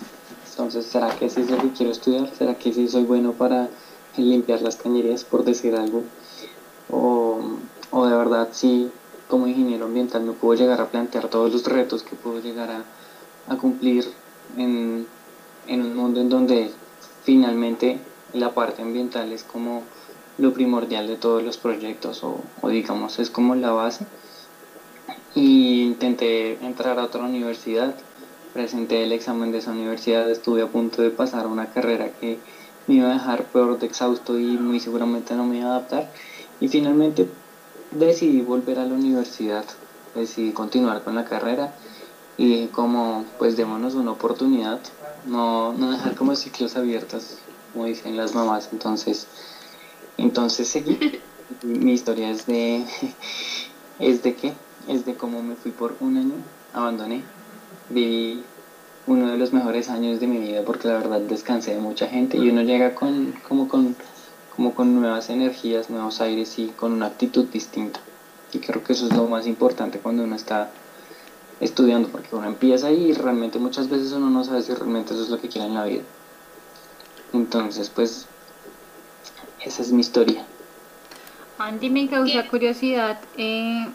Entonces, 0.52 0.86
¿será 0.88 1.16
que 1.16 1.30
sí 1.30 1.42
es 1.42 1.48
que 1.48 1.72
quiero 1.72 1.92
estudiar? 1.92 2.34
¿Será 2.36 2.56
que 2.58 2.74
sí 2.74 2.88
soy 2.88 3.04
bueno 3.04 3.34
para 3.34 3.72
limpiar 4.22 4.62
las 4.62 4.76
cañerías, 4.76 5.24
por 5.24 5.44
decir 5.44 5.76
algo? 5.76 6.04
O, 6.90 7.40
o 7.92 8.06
de 8.06 8.16
verdad 8.16 8.50
sí, 8.52 8.90
como 9.28 9.48
ingeniero 9.48 9.86
ambiental 9.86 10.24
me 10.24 10.34
puedo 10.34 10.60
llegar 10.60 10.80
a 10.82 10.88
plantear 10.88 11.28
todos 11.28 11.52
los 11.52 11.66
retos 11.66 12.04
que 12.04 12.16
puedo 12.16 12.40
llegar 12.40 12.70
a, 12.72 13.58
cumplir 13.58 14.06
en, 14.58 15.08
en 15.68 15.82
un 15.82 15.96
mundo 15.96 16.20
en 16.20 16.30
donde 16.30 16.72
finalmente 17.24 17.98
la 18.34 18.54
parte 18.54 18.82
ambiental 18.82 19.32
es 19.32 19.44
como 19.44 19.84
lo 20.38 20.54
primordial 20.54 21.08
de 21.08 21.16
todos 21.16 21.44
los 21.44 21.58
proyectos 21.58 22.24
o, 22.24 22.42
o 22.62 22.70
digamos 22.70 23.20
es 23.20 23.30
como 23.30 23.56
la 23.56 23.72
base 23.72 24.06
y 25.34 25.84
intenté 25.84 26.64
entrar 26.66 27.00
a 27.00 27.06
otra 27.06 27.24
universidad 27.24 27.96
presenté 28.54 29.04
el 29.04 29.14
examen 29.14 29.52
de 29.52 29.60
esa 29.60 29.72
universidad 29.72 30.30
estuve 30.30 30.62
a 30.62 30.68
punto 30.68 31.02
de 31.02 31.10
pasar 31.10 31.48
una 31.48 31.68
carrera 31.68 32.12
que 32.20 32.40
me 32.88 32.96
iba 32.96 33.10
a 33.10 33.14
dejar 33.14 33.44
peor 33.46 33.78
de 33.78 33.86
exhausto 33.86 34.40
y 34.40 34.58
muy 34.58 34.80
seguramente 34.80 35.36
no 35.36 35.46
me 35.46 35.58
iba 35.58 35.68
a 35.68 35.72
adaptar. 35.78 36.10
Y 36.60 36.68
finalmente 36.70 37.28
decidí 37.92 38.42
volver 38.42 38.80
a 38.80 38.86
la 38.86 38.94
universidad, 38.94 39.66
decidí 40.16 40.52
continuar 40.52 41.04
con 41.04 41.16
la 41.16 41.26
carrera 41.26 41.74
y 42.38 42.68
como 42.68 43.26
pues 43.38 43.58
démonos 43.58 43.96
una 43.96 44.12
oportunidad, 44.12 44.80
no, 45.26 45.74
no 45.74 45.92
dejar 45.92 46.16
como 46.16 46.36
ciclos 46.36 46.76
abiertos, 46.76 47.38
como 47.74 47.86
dicen 47.86 48.16
las 48.16 48.34
mamás, 48.34 48.70
entonces, 48.72 49.28
entonces 50.18 50.68
seguí. 50.68 50.98
Mi 51.64 51.94
historia 51.94 52.30
es 52.30 52.46
de, 52.46 52.86
es 54.00 54.22
de 54.22 54.36
qué, 54.36 54.54
es 54.88 55.06
de 55.06 55.16
cómo 55.16 55.42
me 55.42 55.56
fui 55.56 55.72
por 55.72 55.96
un 56.00 56.18
año, 56.18 56.36
abandoné, 56.74 57.24
viví 57.90 58.44
uno 59.08 59.32
de 59.32 59.38
los 59.38 59.54
mejores 59.54 59.90
años 59.90 60.20
de 60.20 60.28
mi 60.28 60.38
vida 60.40 60.64
porque 60.64 60.88
la 60.88 60.96
verdad 60.96 61.22
descansé 61.22 61.74
de 61.74 61.80
mucha 61.80 62.08
gente 62.08 62.38
y 62.38 62.50
uno 62.50 62.62
llega 62.62 62.94
con 62.94 63.34
como 63.48 63.68
con 63.68 63.96
como 64.56 64.74
con 64.74 65.00
nuevas 65.00 65.30
energías, 65.30 65.90
nuevos 65.92 66.20
aires 66.20 66.58
y 66.58 66.70
con 66.70 66.92
una 66.92 67.06
actitud 67.06 67.46
distinta. 67.46 68.00
Y 68.52 68.58
creo 68.58 68.84
que 68.84 68.94
eso 68.94 69.06
es 69.06 69.16
lo 69.16 69.28
más 69.28 69.46
importante 69.46 70.00
cuando 70.00 70.24
uno 70.24 70.36
está 70.36 70.72
estudiando, 71.60 72.10
porque 72.10 72.36
uno 72.36 72.48
empieza 72.48 72.92
y 72.92 73.14
realmente 73.14 73.60
muchas 73.60 73.88
veces 73.88 74.12
uno 74.14 74.32
no 74.32 74.44
sabe 74.44 74.64
si 74.64 74.74
realmente 74.74 75.14
eso 75.14 75.24
es 75.24 75.30
lo 75.30 75.40
que 75.40 75.48
quiere 75.48 75.68
en 75.68 75.76
la 75.76 75.86
vida. 75.86 76.02
Entonces, 77.34 77.92
pues, 77.92 78.26
esa 79.64 79.82
es 79.84 79.92
mi 79.92 80.02
historia. 80.02 80.44
Andy, 81.60 81.92
me 81.92 82.08
causa 82.08 82.48
curiosidad 82.48 83.20
eh, 83.38 83.88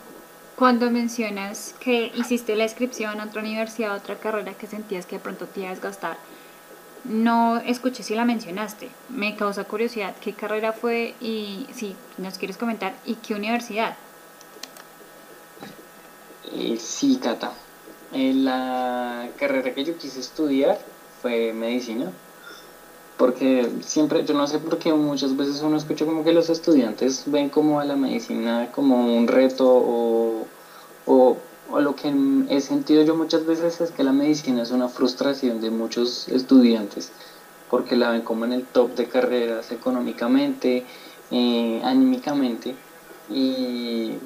cuando 0.62 0.92
mencionas 0.92 1.75
que 1.81 2.12
hiciste 2.14 2.54
la 2.54 2.62
inscripción 2.62 3.21
a 3.21 3.25
otra 3.25 3.42
universidad, 3.42 3.97
otra 3.97 4.14
carrera 4.21 4.54
que 4.54 4.69
sentías 4.69 5.07
que 5.07 5.16
de 5.16 5.21
pronto 5.21 5.47
te 5.47 5.59
iba 5.59 5.71
a 5.71 5.73
desgastar. 5.73 6.16
No 7.02 7.59
escuché 7.59 8.04
si 8.04 8.14
la 8.14 8.25
mencionaste. 8.25 8.88
Me 9.09 9.35
causa 9.35 9.64
curiosidad 9.64 10.14
qué 10.21 10.35
carrera 10.35 10.73
fue 10.73 11.16
y 11.21 11.66
si 11.75 11.97
nos 12.16 12.38
quieres 12.38 12.59
comentar 12.59 12.95
y 13.04 13.16
qué 13.16 13.35
universidad. 13.35 13.97
Eh, 16.52 16.76
sí, 16.78 17.19
Cata. 17.21 17.54
Eh, 18.12 18.33
la 18.33 19.31
carrera 19.40 19.75
que 19.75 19.83
yo 19.85 19.99
quise 19.99 20.21
estudiar 20.21 20.78
fue 21.21 21.52
medicina. 21.52 22.12
Porque 23.16 23.71
siempre, 23.85 24.25
yo 24.25 24.35
no 24.35 24.47
sé 24.47 24.59
por 24.59 24.78
qué 24.78 24.92
muchas 24.92 25.37
veces 25.37 25.61
uno 25.61 25.76
escucha 25.76 26.04
como 26.04 26.25
que 26.25 26.33
los 26.33 26.49
estudiantes 26.49 27.23
ven 27.26 27.49
como 27.49 27.78
a 27.78 27.85
la 27.85 27.95
medicina 27.95 28.71
como 28.73 29.16
un 29.16 29.28
reto 29.28 29.66
o, 29.69 30.47
o, 31.07 31.37
lo 31.78 31.95
que 31.95 32.12
he 32.49 32.61
sentido 32.61 33.02
yo 33.02 33.14
muchas 33.14 33.47
veces 33.47 33.81
es 33.81 33.90
que 33.92 34.02
la 34.02 34.12
medicina 34.12 34.62
es 34.62 34.71
una 34.71 34.88
frustración 34.88 35.61
de 35.61 35.71
muchos 35.71 36.28
estudiantes 36.28 37.11
porque 37.71 37.97
la 37.97 38.11
ven 38.11 38.23
como 38.23 38.45
en 38.45 38.52
el 38.52 38.64
top 38.64 38.95
de 38.95 39.07
carreras 39.07 39.71
económicamente, 39.73 40.85
eh, 41.31 41.81
anímicamente 41.85 42.75
y 43.31 44.16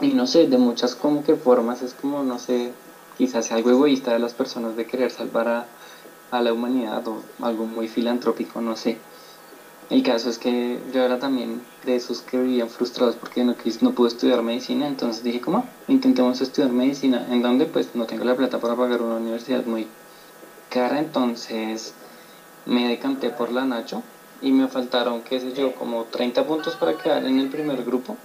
y 0.00 0.08
no 0.08 0.26
sé, 0.26 0.46
de 0.46 0.58
muchas 0.58 0.94
como 0.94 1.24
que 1.24 1.36
formas 1.36 1.82
es 1.82 1.94
como, 1.94 2.22
no 2.22 2.38
sé, 2.38 2.72
quizás 3.16 3.50
algo 3.52 3.70
egoísta 3.70 4.12
de 4.12 4.18
las 4.18 4.34
personas 4.34 4.76
de 4.76 4.86
querer 4.86 5.10
salvar 5.10 5.66
a, 6.30 6.40
la 6.40 6.52
humanidad 6.52 7.06
o 7.08 7.22
algo 7.42 7.66
muy 7.66 7.88
filantrópico, 7.88 8.60
no 8.60 8.76
sé. 8.76 8.98
El 9.88 10.02
caso 10.02 10.28
es 10.30 10.38
que 10.38 10.80
yo 10.92 11.02
era 11.02 11.18
también 11.18 11.62
de 11.84 11.96
esos 11.96 12.20
que 12.20 12.38
vivían 12.38 12.68
frustrados 12.68 13.14
porque 13.16 13.44
no, 13.44 13.54
no 13.80 13.90
pude 13.92 14.08
estudiar 14.08 14.42
medicina, 14.42 14.86
entonces 14.86 15.22
dije, 15.22 15.40
¿cómo? 15.40 15.64
Intentemos 15.86 16.40
estudiar 16.40 16.72
medicina, 16.72 17.24
en 17.30 17.42
donde 17.42 17.66
pues 17.66 17.94
no 17.94 18.06
tengo 18.06 18.24
la 18.24 18.34
plata 18.34 18.58
para 18.58 18.74
pagar 18.74 19.02
una 19.02 19.16
universidad 19.16 19.64
muy 19.64 19.86
cara, 20.70 20.98
entonces 20.98 21.94
me 22.64 22.88
decanté 22.88 23.30
por 23.30 23.52
la 23.52 23.64
Nacho 23.64 24.02
y 24.42 24.50
me 24.50 24.66
faltaron, 24.66 25.22
qué 25.22 25.38
sé 25.38 25.52
yo, 25.52 25.74
como 25.74 26.04
30 26.04 26.44
puntos 26.44 26.74
para 26.74 26.98
quedar 26.98 27.24
en 27.24 27.38
el 27.38 27.48
primer 27.48 27.84
grupo 27.84 28.16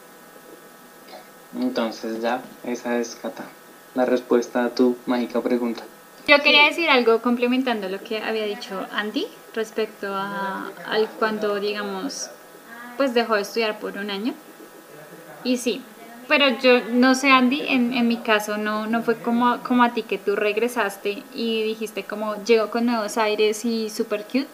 entonces 1.59 2.21
ya, 2.21 2.41
esa 2.63 2.97
es 2.97 3.17
la 3.93 4.05
respuesta 4.05 4.63
a 4.63 4.69
tu 4.69 4.95
mágica 5.05 5.41
pregunta. 5.41 5.83
Yo 6.27 6.41
quería 6.41 6.65
decir 6.65 6.89
algo 6.89 7.21
complementando 7.21 7.89
lo 7.89 7.99
que 8.03 8.19
había 8.19 8.45
dicho 8.45 8.85
Andy 8.91 9.27
respecto 9.53 10.07
a, 10.13 10.71
al 10.85 11.09
cuando, 11.09 11.59
digamos, 11.59 12.29
pues 12.97 13.13
dejó 13.13 13.35
de 13.35 13.41
estudiar 13.41 13.79
por 13.79 13.97
un 13.97 14.09
año. 14.09 14.33
Y 15.43 15.57
sí, 15.57 15.81
pero 16.27 16.47
yo 16.59 16.81
no 16.91 17.15
sé, 17.15 17.29
Andy, 17.29 17.61
en, 17.67 17.93
en 17.93 18.07
mi 18.07 18.17
caso 18.17 18.57
no, 18.57 18.87
no 18.87 19.01
fue 19.01 19.17
como, 19.17 19.61
como 19.63 19.83
a 19.83 19.93
ti 19.93 20.03
que 20.03 20.17
tú 20.17 20.35
regresaste 20.35 21.23
y 21.33 21.63
dijiste 21.63 22.03
como 22.03 22.41
llego 22.43 22.69
con 22.69 22.85
nuevos 22.85 23.17
aires 23.17 23.65
y 23.65 23.89
super 23.89 24.23
cute. 24.23 24.47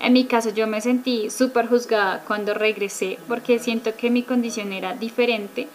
En 0.00 0.12
mi 0.12 0.24
caso 0.24 0.50
yo 0.50 0.66
me 0.66 0.80
sentí 0.80 1.30
súper 1.30 1.68
juzgada 1.68 2.22
cuando 2.26 2.52
regresé 2.52 3.18
porque 3.28 3.58
siento 3.58 3.94
que 3.96 4.10
mi 4.10 4.22
condición 4.22 4.72
era 4.72 4.94
diferente 4.94 5.68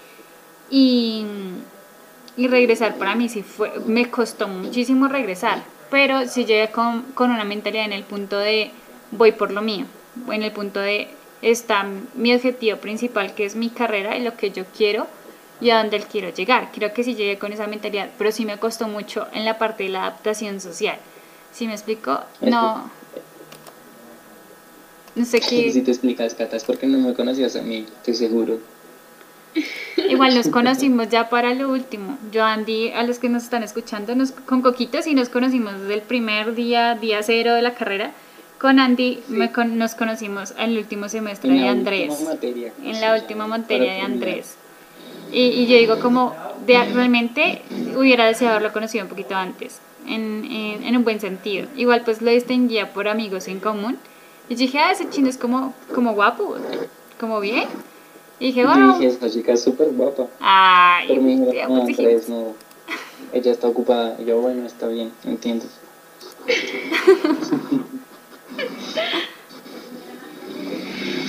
y, 0.69 1.25
y 2.39 2.47
regresar 2.47 2.95
para 2.95 3.15
mí 3.15 3.27
sí 3.27 3.43
fue, 3.43 3.69
me 3.85 4.09
costó 4.09 4.47
muchísimo 4.47 5.09
regresar, 5.09 5.61
pero 5.91 6.25
sí 6.25 6.45
llegué 6.45 6.71
con, 6.71 7.01
con 7.13 7.31
una 7.31 7.43
mentalidad 7.43 7.83
en 7.83 7.91
el 7.91 8.03
punto 8.03 8.39
de 8.39 8.71
voy 9.11 9.33
por 9.33 9.51
lo 9.51 9.61
mío, 9.61 9.85
en 10.31 10.43
el 10.43 10.53
punto 10.53 10.79
de 10.79 11.09
está 11.41 11.85
mi 12.15 12.33
objetivo 12.33 12.77
principal 12.77 13.35
que 13.35 13.43
es 13.43 13.57
mi 13.57 13.69
carrera 13.69 14.17
y 14.17 14.23
lo 14.23 14.37
que 14.37 14.51
yo 14.51 14.63
quiero 14.65 15.05
y 15.59 15.71
a 15.71 15.79
dónde 15.79 15.99
quiero 16.09 16.29
llegar. 16.29 16.71
Creo 16.73 16.93
que 16.93 17.03
sí 17.03 17.13
llegué 17.13 17.37
con 17.37 17.51
esa 17.51 17.67
mentalidad, 17.67 18.09
pero 18.17 18.31
sí 18.31 18.45
me 18.45 18.57
costó 18.57 18.87
mucho 18.87 19.27
en 19.33 19.43
la 19.43 19.57
parte 19.57 19.83
de 19.83 19.89
la 19.89 20.03
adaptación 20.03 20.61
social. 20.61 20.97
¿Sí 21.51 21.67
me 21.67 21.73
explico? 21.73 22.21
No. 22.39 22.89
No 25.15 25.25
sé 25.25 25.41
qué. 25.41 25.69
Si 25.73 25.81
te 25.81 25.91
explicas, 25.91 26.35
Cata, 26.35 26.55
es 26.55 26.63
porque 26.63 26.87
no 26.87 26.99
me 26.99 27.13
conocías 27.13 27.57
a 27.57 27.61
mí, 27.61 27.85
estoy 27.97 28.13
seguro. 28.13 28.59
Igual 30.07 30.35
nos 30.35 30.47
conocimos 30.51 31.09
ya 31.09 31.29
para 31.29 31.53
lo 31.53 31.69
último. 31.69 32.17
Yo, 32.31 32.43
Andy, 32.43 32.91
a 32.91 33.03
los 33.03 33.19
que 33.19 33.29
nos 33.29 33.43
están 33.43 33.63
escuchando, 33.63 34.15
nos, 34.15 34.31
con 34.31 34.61
Coquitos 34.61 35.07
y 35.07 35.13
nos 35.13 35.29
conocimos 35.29 35.79
desde 35.81 35.95
el 35.95 36.01
primer 36.01 36.55
día, 36.55 36.95
día 36.95 37.21
cero 37.23 37.53
de 37.53 37.61
la 37.61 37.73
carrera. 37.73 38.11
Con 38.59 38.79
Andy 38.79 39.23
nos 39.29 39.95
conocimos 39.95 40.51
en 40.57 40.71
el 40.71 40.79
último 40.79 41.07
semestre 41.07 41.51
de 41.51 41.67
Andrés. 41.67 42.27
en 42.83 43.01
la 43.01 43.15
última 43.15 43.47
materia 43.47 43.93
de 43.93 44.01
Andrés. 44.01 44.57
Y, 45.31 45.41
y, 45.41 45.67
yo 45.67 45.77
digo 45.77 45.99
como, 45.99 46.35
de, 46.65 46.83
realmente 46.85 47.61
hubiera 47.95 48.25
deseado 48.25 48.55
haberlo 48.55 48.73
conocido 48.73 49.03
un 49.05 49.09
poquito 49.09 49.35
antes, 49.35 49.79
en, 50.07 50.43
en, 50.43 50.83
en, 50.83 50.97
un 50.97 51.03
buen 51.03 51.19
sentido. 51.19 51.67
Igual 51.77 52.01
pues 52.03 52.21
lo 52.21 52.31
distinguía 52.31 52.91
por 52.91 53.07
amigos 53.07 53.47
en 53.47 53.59
común. 53.59 53.97
Y 54.49 54.55
dije, 54.55 54.79
ah, 54.79 54.91
ese 54.91 55.09
chino 55.09 55.29
es 55.29 55.37
como, 55.37 55.73
como 55.93 56.13
guapo, 56.13 56.57
como 57.19 57.39
bien. 57.39 57.65
Y 58.39 58.47
dije, 58.47 58.65
bueno. 58.65 58.93
dije, 58.93 59.07
esta 59.07 59.29
chica 59.29 59.53
es 59.53 59.61
súper 59.61 59.89
guapa. 59.91 60.27
Ay, 60.39 61.07
Pero 61.09 61.21
mi 61.21 61.33
hija, 61.33 61.67
no, 61.67 61.81
Andrés, 61.81 62.29
no. 62.29 62.55
Ella 63.33 63.51
está 63.51 63.67
ocupada. 63.67 64.15
Y 64.19 64.25
yo, 64.25 64.39
bueno, 64.39 64.65
está 64.65 64.87
bien, 64.87 65.11
entiendo. 65.25 65.65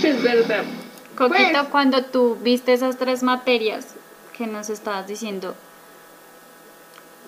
es 0.02 0.23
verdad. 0.23 0.64
Coquito, 1.17 1.50
pues, 1.52 1.69
cuando 1.71 2.05
tú 2.05 2.38
viste 2.40 2.73
esas 2.73 2.97
tres 2.97 3.25
materias 3.25 3.95
que 4.37 4.47
nos 4.47 4.71
estabas 4.71 5.07
diciendo, 5.09 5.55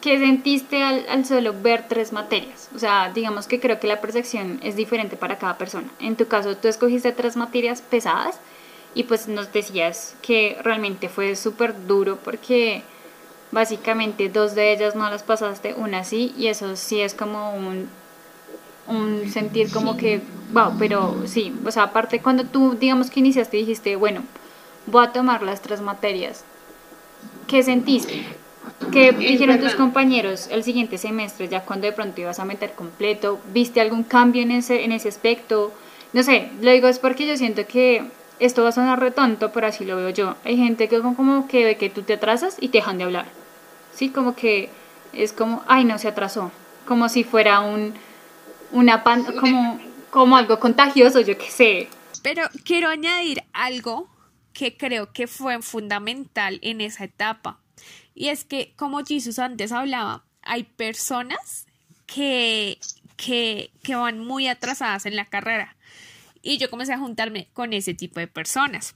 ¿qué 0.01 0.19
sentiste 0.19 0.83
al, 0.83 1.05
al, 1.09 1.27
solo 1.27 1.53
ver 1.61 1.89
tres 1.89 2.13
materias? 2.13 2.71
O 2.75 2.79
sea, 2.79 3.11
digamos 3.13 3.49
que 3.49 3.61
creo 3.61 3.81
que 3.81 3.89
la 3.89 4.01
percepción 4.01 4.61
es 4.63 4.77
diferente 4.77 5.17
para 5.17 5.39
cada 5.39 5.59
persona. 5.59 5.89
En 5.99 6.17
tu 6.17 6.29
caso, 6.29 6.57
tú 6.57 6.69
escogiste 6.69 7.13
tres 7.13 7.37
materias 7.37 7.83
pesadas 7.83 8.39
y 8.95 9.05
pues 9.05 9.29
nos 9.29 9.53
decías 9.53 10.15
que 10.23 10.59
realmente 10.63 11.09
fue 11.09 11.37
súper 11.37 11.87
duro 11.87 12.19
porque 12.23 12.83
básicamente 13.51 14.29
dos 14.29 14.55
de 14.55 14.73
ellas 14.73 14.95
no 14.95 15.09
las 15.11 15.23
pasaste, 15.23 15.75
una 15.75 16.05
sí, 16.05 16.35
y 16.37 16.49
eso 16.49 16.77
sí 16.77 17.01
es 17.01 17.15
como 17.15 17.55
un, 17.55 17.89
un 18.87 19.31
sentir 19.31 19.71
como 19.71 19.97
que, 19.97 20.21
wow, 20.53 20.75
pero 20.79 21.23
sí, 21.27 21.55
o 21.65 21.71
sea, 21.71 21.85
aparte 21.85 22.21
cuando 22.21 22.45
tú 22.45 22.77
digamos 22.79 23.11
que 23.11 23.21
iniciaste 23.21 23.57
dijiste, 23.57 23.97
bueno, 23.97 24.23
voy 24.87 25.05
a 25.07 25.13
tomar 25.13 25.43
las 25.43 25.61
tres 25.63 25.81
materias, 25.81 26.45
¿qué 27.47 27.63
sentiste? 27.63 28.25
¿Qué 28.93 29.13
dijeron 29.13 29.61
tus 29.61 29.75
compañeros 29.75 30.49
el 30.51 30.65
siguiente 30.65 30.99
semestre, 30.99 31.49
ya 31.49 31.65
cuando 31.65 31.87
de 31.87 31.93
pronto 31.93 32.21
ibas 32.21 32.39
a 32.39 32.45
meter 32.45 32.73
completo? 32.73 33.41
¿Viste 33.53 33.81
algún 33.81 34.03
cambio 34.03 34.43
en 34.43 34.51
ese, 34.51 34.85
en 34.85 34.93
ese 34.93 35.09
aspecto? 35.09 35.73
No 36.13 36.23
sé, 36.23 36.51
lo 36.61 36.71
digo 36.71 36.89
es 36.89 36.99
porque 36.99 37.27
yo 37.27 37.37
siento 37.37 37.67
que 37.67 38.05
esto 38.45 38.65
va 38.65 38.71
a 38.71 38.73
sonar 38.73 38.99
retonto, 38.99 39.53
pero 39.53 39.69
así 39.69 39.85
lo 39.85 39.97
veo 39.97 40.11
yo. 40.11 40.37
Hay 40.45 40.57
gente 40.57 40.89
que 40.89 41.01
como 41.01 41.47
que 41.47 41.65
ve 41.65 41.77
que 41.77 41.91
tú 41.91 42.03
te 42.03 42.15
atrasas 42.15 42.57
y 42.61 42.69
te 42.69 42.79
dejan 42.79 42.99
de 42.99 43.05
hablar. 43.05 43.27
Sí, 43.95 44.11
como 44.11 44.35
que 44.35 44.69
es 45.13 45.33
como, 45.33 45.63
ay, 45.69 45.85
no 45.85 45.99
se 45.99 46.09
atrasó. 46.09 46.51
Como 46.87 47.09
si 47.09 47.23
fuera 47.23 47.61
un, 47.61 47.95
una 48.73 49.05
pan, 49.05 49.25
como, 49.39 49.81
como 50.11 50.37
algo 50.37 50.59
contagioso, 50.59 51.21
yo 51.21 51.39
qué 51.39 51.51
sé. 51.51 51.89
Pero 52.23 52.43
quiero 52.65 52.89
añadir 52.89 53.45
algo 53.53 54.09
que 54.53 54.77
creo 54.77 55.13
que 55.13 55.29
fue 55.29 55.63
fundamental 55.63 56.59
en 56.63 56.81
esa 56.81 57.05
etapa. 57.05 57.61
Y 58.15 58.29
es 58.29 58.45
que, 58.45 58.73
como 58.77 59.05
Jesús 59.05 59.39
antes 59.39 59.73
hablaba, 59.73 60.25
hay 60.43 60.65
personas 60.65 61.67
que, 62.07 62.79
que, 63.17 63.71
que 63.83 63.95
van 63.95 64.19
muy 64.19 64.49
atrasadas 64.49 65.07
en 65.07 65.17
la 65.17 65.27
carrera 65.27 65.77
y 66.43 66.59
yo 66.59 66.69
comencé 66.69 66.93
a 66.93 66.99
juntarme 66.99 67.49
con 67.53 67.73
ese 67.73 67.95
tipo 67.95 68.21
de 68.21 68.27
personas. 68.27 68.95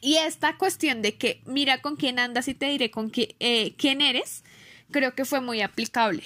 Y 0.00 0.16
esta 0.16 0.56
cuestión 0.56 1.02
de 1.02 1.16
que 1.16 1.40
mira 1.44 1.80
con 1.80 1.96
quién 1.96 2.18
andas 2.18 2.46
y 2.48 2.54
te 2.54 2.66
diré 2.66 2.90
con 2.90 3.10
eh, 3.14 3.74
quién 3.76 4.00
eres, 4.00 4.44
creo 4.90 5.14
que 5.14 5.24
fue 5.24 5.40
muy 5.40 5.62
aplicable. 5.62 6.24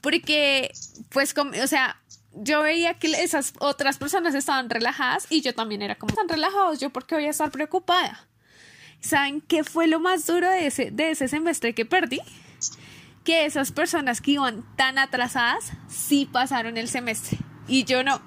Porque, 0.00 0.72
pues, 1.10 1.34
o 1.36 1.66
sea, 1.66 2.00
yo 2.34 2.62
veía 2.62 2.94
que 2.94 3.08
esas 3.08 3.52
otras 3.58 3.98
personas 3.98 4.34
estaban 4.34 4.70
relajadas 4.70 5.26
y 5.28 5.40
yo 5.40 5.54
también 5.54 5.82
era 5.82 5.96
como, 5.96 6.10
están 6.10 6.28
relajados, 6.28 6.80
yo 6.80 6.90
porque 6.90 7.16
voy 7.16 7.26
a 7.26 7.30
estar 7.30 7.50
preocupada. 7.50 8.26
¿Saben 9.00 9.40
qué 9.40 9.64
fue 9.64 9.86
lo 9.86 10.00
más 10.00 10.26
duro 10.26 10.50
de 10.50 10.66
ese, 10.66 10.90
de 10.90 11.10
ese 11.10 11.28
semestre 11.28 11.74
que 11.74 11.84
perdí? 11.84 12.20
Que 13.24 13.44
esas 13.44 13.72
personas 13.72 14.20
que 14.20 14.32
iban 14.32 14.64
tan 14.76 14.98
atrasadas 14.98 15.72
sí 15.88 16.28
pasaron 16.30 16.76
el 16.76 16.88
semestre 16.88 17.38
y 17.68 17.84
yo 17.84 18.02
no. 18.02 18.20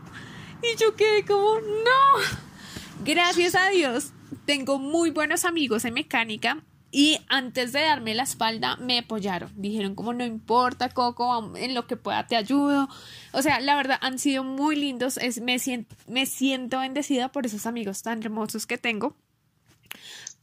Y 0.63 0.77
yo 0.77 0.95
quedé 0.95 1.25
como, 1.25 1.59
no. 1.59 3.03
Gracias 3.03 3.55
a 3.55 3.69
Dios, 3.69 4.11
tengo 4.45 4.77
muy 4.77 5.09
buenos 5.09 5.43
amigos 5.43 5.85
en 5.85 5.95
mecánica 5.95 6.63
y 6.91 7.19
antes 7.29 7.71
de 7.71 7.81
darme 7.81 8.13
la 8.13 8.23
espalda 8.23 8.75
me 8.75 8.99
apoyaron. 8.99 9.51
Dijeron 9.55 9.95
como 9.95 10.13
no 10.13 10.25
importa, 10.25 10.89
Coco, 10.89 11.55
en 11.55 11.73
lo 11.73 11.87
que 11.87 11.95
pueda 11.95 12.27
te 12.27 12.35
ayudo. 12.35 12.89
O 13.31 13.41
sea, 13.41 13.61
la 13.61 13.75
verdad 13.75 13.97
han 14.01 14.19
sido 14.19 14.43
muy 14.43 14.75
lindos. 14.75 15.17
Es, 15.17 15.41
me, 15.41 15.57
siento, 15.57 15.95
me 16.07 16.25
siento 16.25 16.79
bendecida 16.79 17.31
por 17.31 17.45
esos 17.45 17.65
amigos 17.65 18.03
tan 18.03 18.21
hermosos 18.21 18.67
que 18.67 18.77
tengo. 18.77 19.15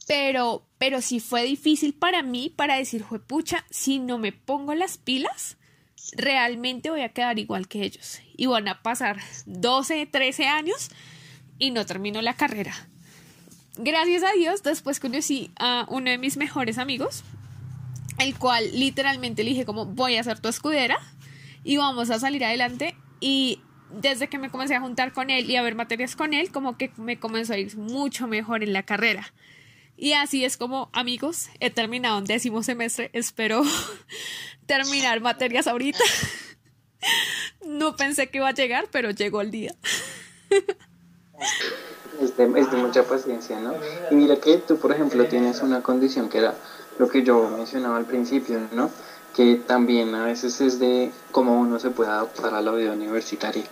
Pero, 0.07 0.65
pero 0.79 1.01
sí 1.01 1.19
fue 1.19 1.43
difícil 1.43 1.93
para 1.93 2.23
mí 2.23 2.51
para 2.53 2.75
decir, 2.75 3.05
pucha, 3.27 3.63
si 3.69 3.99
no 3.99 4.17
me 4.17 4.31
pongo 4.31 4.73
las 4.73 4.97
pilas, 4.97 5.58
realmente 6.15 6.89
voy 6.89 7.01
a 7.01 7.09
quedar 7.09 7.39
igual 7.39 7.67
que 7.67 7.83
ellos. 7.83 8.19
Y 8.35 8.45
van 8.47 8.67
a 8.67 8.81
pasar 8.81 9.19
12, 9.45 10.05
13 10.05 10.47
años 10.47 10.89
y 11.57 11.71
no 11.71 11.85
termino 11.85 12.21
la 12.21 12.35
carrera 12.35 12.73
gracias 13.79 14.23
a 14.23 14.33
Dios, 14.33 14.61
después 14.61 14.99
conocí 14.99 15.51
a 15.57 15.85
uno 15.89 16.11
de 16.11 16.17
mis 16.17 16.37
mejores 16.37 16.77
amigos, 16.77 17.23
el 18.19 18.35
cual 18.35 18.65
literalmente 18.73 19.43
le 19.43 19.51
dije 19.51 19.65
como 19.65 19.85
voy 19.85 20.17
a 20.17 20.23
ser 20.23 20.39
tu 20.39 20.49
escudera 20.49 20.99
y 21.63 21.77
vamos 21.77 22.09
a 22.09 22.19
salir 22.19 22.43
adelante 22.43 22.95
y 23.21 23.61
desde 24.01 24.27
que 24.27 24.37
me 24.37 24.49
comencé 24.49 24.75
a 24.75 24.81
juntar 24.81 25.13
con 25.13 25.29
él 25.29 25.49
y 25.49 25.55
a 25.55 25.61
ver 25.61 25.75
materias 25.75 26.15
con 26.15 26.33
él, 26.33 26.51
como 26.51 26.77
que 26.77 26.91
me 26.97 27.19
comenzó 27.19 27.53
a 27.53 27.57
ir 27.57 27.75
mucho 27.77 28.27
mejor 28.27 28.63
en 28.63 28.73
la 28.73 28.83
carrera. 28.83 29.33
Y 30.01 30.13
así 30.13 30.45
es 30.45 30.55
como, 30.55 30.89
amigos, 30.93 31.49
he 31.59 31.71
terminado 31.71 32.19
un 32.19 32.23
décimo 32.23 32.63
semestre. 32.63 33.09
Espero 33.11 33.63
terminar 34.65 35.21
materias 35.21 35.67
ahorita. 35.67 35.99
No 37.65 37.95
pensé 37.95 38.27
que 38.27 38.39
iba 38.39 38.49
a 38.49 38.53
llegar, 38.53 38.89
pero 38.91 39.11
llegó 39.11 39.39
el 39.39 39.51
día. 39.51 39.73
es 42.21 42.35
de, 42.35 42.47
mucha 42.47 43.03
paciencia, 43.03 43.57
¿no? 43.57 43.73
Y 44.11 44.15
mira 44.15 44.35
que 44.37 44.57
tú, 44.57 44.77
por 44.77 44.91
ejemplo, 44.91 45.25
tienes 45.27 45.61
una 45.61 45.81
condición 45.81 46.27
que 46.27 46.39
era 46.39 46.55
lo 46.97 47.07
que 47.07 47.23
yo 47.23 47.49
mencionaba 47.49 47.95
al 47.95 48.05
principio, 48.05 48.59
¿no? 48.73 48.91
Que 49.33 49.55
también 49.55 50.13
a 50.13 50.25
veces 50.25 50.59
es 50.59 50.79
de 50.79 51.11
cómo 51.31 51.57
uno 51.57 51.79
se 51.79 51.89
puede 51.89 52.09
adaptar 52.09 52.53
a 52.53 52.61
la 52.61 52.71
vida 52.73 52.91
universitaria. 52.91 53.63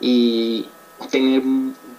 Y 0.00 0.68
tener 1.10 1.42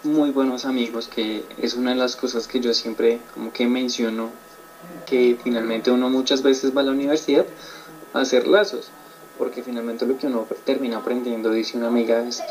muy 0.04 0.30
buenos 0.30 0.64
amigos, 0.64 1.10
que 1.10 1.44
es 1.62 1.74
una 1.74 1.92
de 1.92 1.98
las 1.98 2.16
cosas 2.16 2.48
que 2.48 2.62
yo 2.62 2.74
siempre 2.74 3.20
como 3.34 3.52
que 3.52 3.68
menciono, 3.68 4.32
que 5.06 5.38
finalmente 5.44 5.92
uno 5.92 6.10
muchas 6.10 6.42
veces 6.42 6.76
va 6.76 6.82
a 6.82 6.86
la 6.86 6.92
universidad 6.92 7.46
a 8.14 8.22
hacer 8.22 8.48
lazos, 8.48 8.88
porque 9.38 9.62
finalmente 9.62 10.06
lo 10.06 10.18
que 10.18 10.28
uno 10.28 10.48
termina 10.64 10.98
aprendiendo, 10.98 11.52
dice 11.52 11.78
una 11.78 11.88
amiga, 11.88 12.26
es 12.26 12.42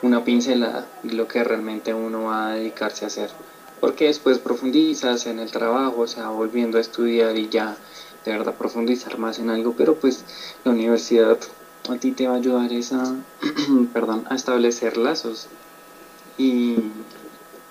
una 0.00 0.24
pincelada 0.24 0.86
y 1.02 1.10
lo 1.10 1.28
que 1.28 1.44
realmente 1.44 1.92
uno 1.92 2.24
va 2.24 2.48
a 2.48 2.54
dedicarse 2.54 3.04
a 3.04 3.08
hacer. 3.08 3.30
Porque 3.80 4.06
después 4.06 4.38
profundizas 4.38 5.26
en 5.26 5.40
el 5.40 5.50
trabajo, 5.50 6.02
o 6.02 6.06
sea, 6.06 6.28
volviendo 6.28 6.78
a 6.78 6.80
estudiar 6.80 7.36
y 7.36 7.48
ya 7.50 7.76
de 8.24 8.30
verdad 8.30 8.54
profundizar 8.54 9.18
más 9.18 9.38
en 9.38 9.50
algo, 9.50 9.74
pero 9.76 9.94
pues 9.94 10.24
la 10.64 10.70
universidad 10.70 11.36
a 11.90 11.96
ti 11.96 12.12
te 12.12 12.26
va 12.26 12.34
a 12.34 12.36
ayudar 12.36 12.70
a, 12.72 13.14
perdón, 13.92 14.24
a 14.30 14.34
establecer 14.34 14.96
lazos 14.96 15.48
y, 16.38 16.76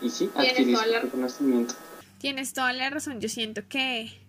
y 0.02 0.10
sí, 0.10 0.30
adquirir 0.36 0.78
conocimiento. 1.12 1.76
Tienes 2.20 2.54
toda 2.54 2.74
la 2.74 2.90
razón, 2.90 3.20
yo 3.20 3.30
siento 3.30 3.68
que 3.68 4.24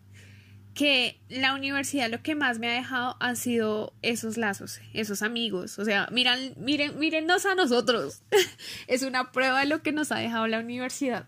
que 0.75 1.21
la 1.29 1.55
universidad 1.55 2.11
lo 2.11 2.23
que 2.23 2.35
más 2.35 2.59
me 2.59 2.69
ha 2.69 2.75
dejado 2.75 3.17
han 3.21 3.37
sido 3.37 3.95
esos 4.03 4.37
lazos, 4.37 4.81
esos 4.93 5.23
amigos. 5.23 5.79
O 5.79 5.85
sea, 5.85 6.09
miran, 6.11 6.53
miren, 6.57 6.99
mírennos 6.99 7.47
a 7.47 7.55
nosotros. 7.55 8.23
es 8.89 9.03
una 9.03 9.31
prueba 9.31 9.61
de 9.61 9.67
lo 9.67 9.83
que 9.83 9.93
nos 9.93 10.11
ha 10.13 10.19
dejado 10.19 10.47
la 10.49 10.59
universidad. 10.59 11.27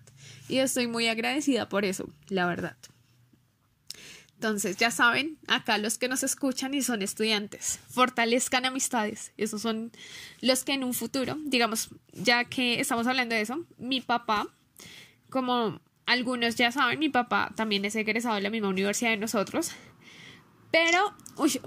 Y 0.49 0.59
estoy 0.59 0.89
muy 0.89 1.07
agradecida 1.09 1.69
por 1.69 1.85
eso, 1.85 2.09
la 2.29 2.47
verdad. 2.47 2.77
Entonces, 4.47 4.77
ya 4.77 4.93
saben, 4.93 5.39
acá 5.49 5.77
los 5.77 5.99
que 5.99 6.07
nos 6.07 6.23
escuchan 6.23 6.73
y 6.73 6.81
son 6.81 7.03
estudiantes, 7.03 7.81
fortalezcan 7.91 8.65
amistades. 8.65 9.33
Esos 9.37 9.61
son 9.61 9.91
los 10.41 10.63
que 10.63 10.73
en 10.73 10.85
un 10.85 10.95
futuro, 10.95 11.37
digamos, 11.47 11.89
ya 12.13 12.45
que 12.45 12.79
estamos 12.79 13.09
hablando 13.09 13.35
de 13.35 13.41
eso, 13.41 13.65
mi 13.77 14.01
papá, 14.01 14.47
como 15.31 15.81
algunos 16.07 16.55
ya 16.55 16.71
saben, 16.71 17.01
mi 17.01 17.09
papá 17.09 17.51
también 17.57 17.85
es 17.85 17.97
egresado 17.97 18.37
de 18.37 18.41
la 18.41 18.51
misma 18.51 18.69
universidad 18.69 19.11
de 19.11 19.17
nosotros. 19.17 19.73
Pero 20.71 21.13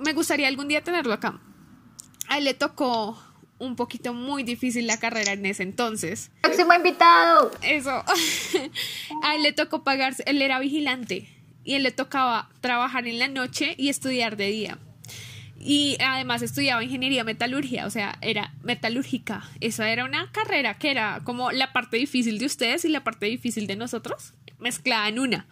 me 0.01 0.13
gustaría 0.13 0.47
algún 0.47 0.69
día 0.69 0.81
tenerlo 0.81 1.11
acá. 1.11 1.41
A 2.29 2.37
él 2.37 2.45
le 2.45 2.53
tocó 2.53 3.21
un 3.57 3.75
poquito 3.75 4.13
muy 4.13 4.43
difícil 4.43 4.87
la 4.87 4.99
carrera 4.99 5.33
en 5.33 5.45
ese 5.45 5.63
entonces. 5.63 6.31
Próximo 6.43 6.73
invitado. 6.73 7.51
Eso. 7.61 8.05
a 9.23 9.35
él 9.35 9.43
le 9.43 9.51
tocó 9.51 9.83
pagarse, 9.83 10.23
él 10.25 10.41
era 10.41 10.59
vigilante 10.59 11.38
y 11.63 11.75
él 11.75 11.83
le 11.83 11.91
tocaba 11.91 12.49
trabajar 12.61 13.07
en 13.07 13.19
la 13.19 13.27
noche 13.27 13.75
y 13.77 13.89
estudiar 13.89 14.37
de 14.37 14.47
día. 14.47 14.77
Y 15.59 15.97
además 15.99 16.41
estudiaba 16.41 16.83
ingeniería 16.83 17.23
metalurgia, 17.25 17.85
o 17.85 17.89
sea, 17.89 18.17
era 18.21 18.53
metalúrgica. 18.63 19.43
Eso 19.59 19.83
era 19.83 20.05
una 20.05 20.31
carrera 20.31 20.77
que 20.77 20.89
era 20.89 21.21
como 21.25 21.51
la 21.51 21.73
parte 21.73 21.97
difícil 21.97 22.39
de 22.39 22.45
ustedes 22.45 22.85
y 22.85 22.89
la 22.89 23.03
parte 23.03 23.25
difícil 23.25 23.67
de 23.67 23.75
nosotros, 23.75 24.33
mezclada 24.57 25.09
en 25.09 25.19
una. 25.19 25.47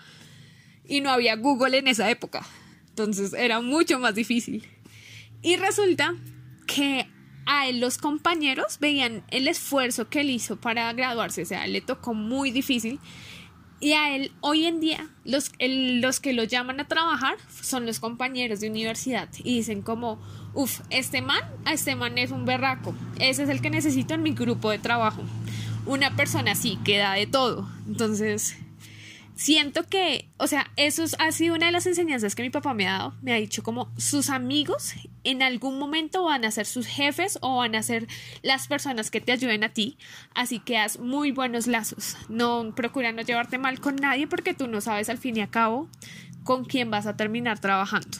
Y 0.88 1.02
no 1.02 1.10
había 1.10 1.36
Google 1.36 1.78
en 1.78 1.90
esa 1.90 2.10
época. 2.10 2.46
Entonces 2.90 3.34
era 3.34 3.60
mucho 3.60 4.00
más 4.00 4.16
difícil. 4.16 4.66
Y 5.42 5.58
resulta 5.58 6.16
que 6.66 7.06
a 7.46 7.68
él 7.68 7.80
los 7.80 7.98
compañeros 7.98 8.80
veían 8.80 9.24
el 9.30 9.48
esfuerzo 9.48 10.10
que 10.10 10.22
él 10.22 10.30
hizo 10.30 10.56
para 10.58 10.92
graduarse, 10.94 11.42
o 11.42 11.46
sea, 11.46 11.66
le 11.68 11.82
tocó 11.82 12.14
muy 12.14 12.52
difícil 12.52 13.00
y 13.80 13.94
a 13.94 14.16
él, 14.16 14.32
hoy 14.42 14.66
en 14.66 14.80
día, 14.80 15.08
los, 15.24 15.52
los 15.60 16.20
que 16.20 16.34
lo 16.34 16.44
llaman 16.44 16.80
a 16.80 16.88
trabajar 16.88 17.36
son 17.62 17.86
los 17.86 18.00
compañeros 18.00 18.60
de 18.60 18.70
universidad 18.70 19.30
y 19.44 19.58
dicen 19.58 19.82
como, 19.82 20.20
uff, 20.54 20.82
este 20.90 21.22
man, 21.22 21.42
este 21.72 21.96
man 21.96 22.18
es 22.18 22.32
un 22.32 22.46
berraco, 22.46 22.96
ese 23.20 23.44
es 23.44 23.50
el 23.50 23.62
que 23.62 23.70
necesito 23.70 24.16
en 24.16 24.24
mi 24.24 24.32
grupo 24.32 24.72
de 24.72 24.80
trabajo. 24.80 25.22
Una 25.86 26.16
persona 26.16 26.52
así 26.52 26.78
que 26.84 26.98
da 26.98 27.14
de 27.14 27.28
todo. 27.28 27.70
Entonces, 27.88 28.58
siento 29.38 29.84
que, 29.84 30.28
o 30.38 30.48
sea, 30.48 30.70
eso 30.76 31.04
ha 31.20 31.32
sido 31.32 31.56
una 31.56 31.68
de 31.68 31.72
las 31.72 31.86
enseñanzas 31.86 32.34
que 32.34 32.42
mi 32.42 32.50
papá 32.50 32.74
me 32.74 32.88
ha 32.88 32.98
dado. 32.98 33.14
Me 33.22 33.34
ha 33.34 33.38
dicho 33.38 33.64
como 33.64 33.90
sus 33.96 34.30
amigos 34.30 34.96
en 35.24 35.44
algún 35.44 35.78
momento 35.78 36.24
van 36.24 36.44
a 36.44 36.52
ser 36.52 36.66
sus 36.66 36.88
jefes 36.88 37.38
o 37.42 37.58
van 37.58 37.76
a 37.76 37.84
ser 37.84 38.08
las 38.42 38.68
personas 38.68 39.12
que 39.12 39.22
te 39.22 39.32
ayuden 39.32 39.64
a 39.64 39.70
ti. 39.70 39.98
Así 40.34 40.60
que 40.60 40.78
haz 40.78 41.00
muy 41.00 41.32
buenos 41.32 41.68
lazos. 41.68 42.18
No 42.30 42.74
procura 42.76 43.12
no 43.12 43.22
llevarte 43.22 43.60
mal 43.60 43.80
con 43.80 43.96
nadie 43.96 44.28
porque 44.28 44.56
tú 44.56 44.68
no 44.68 44.82
sabes 44.82 45.08
al 45.10 45.20
fin 45.20 45.38
y 45.38 45.42
al 45.42 45.50
cabo 45.50 45.88
con 46.44 46.66
quién 46.66 46.90
vas 46.90 47.06
a 47.06 47.16
terminar 47.16 47.60
trabajando. 47.60 48.18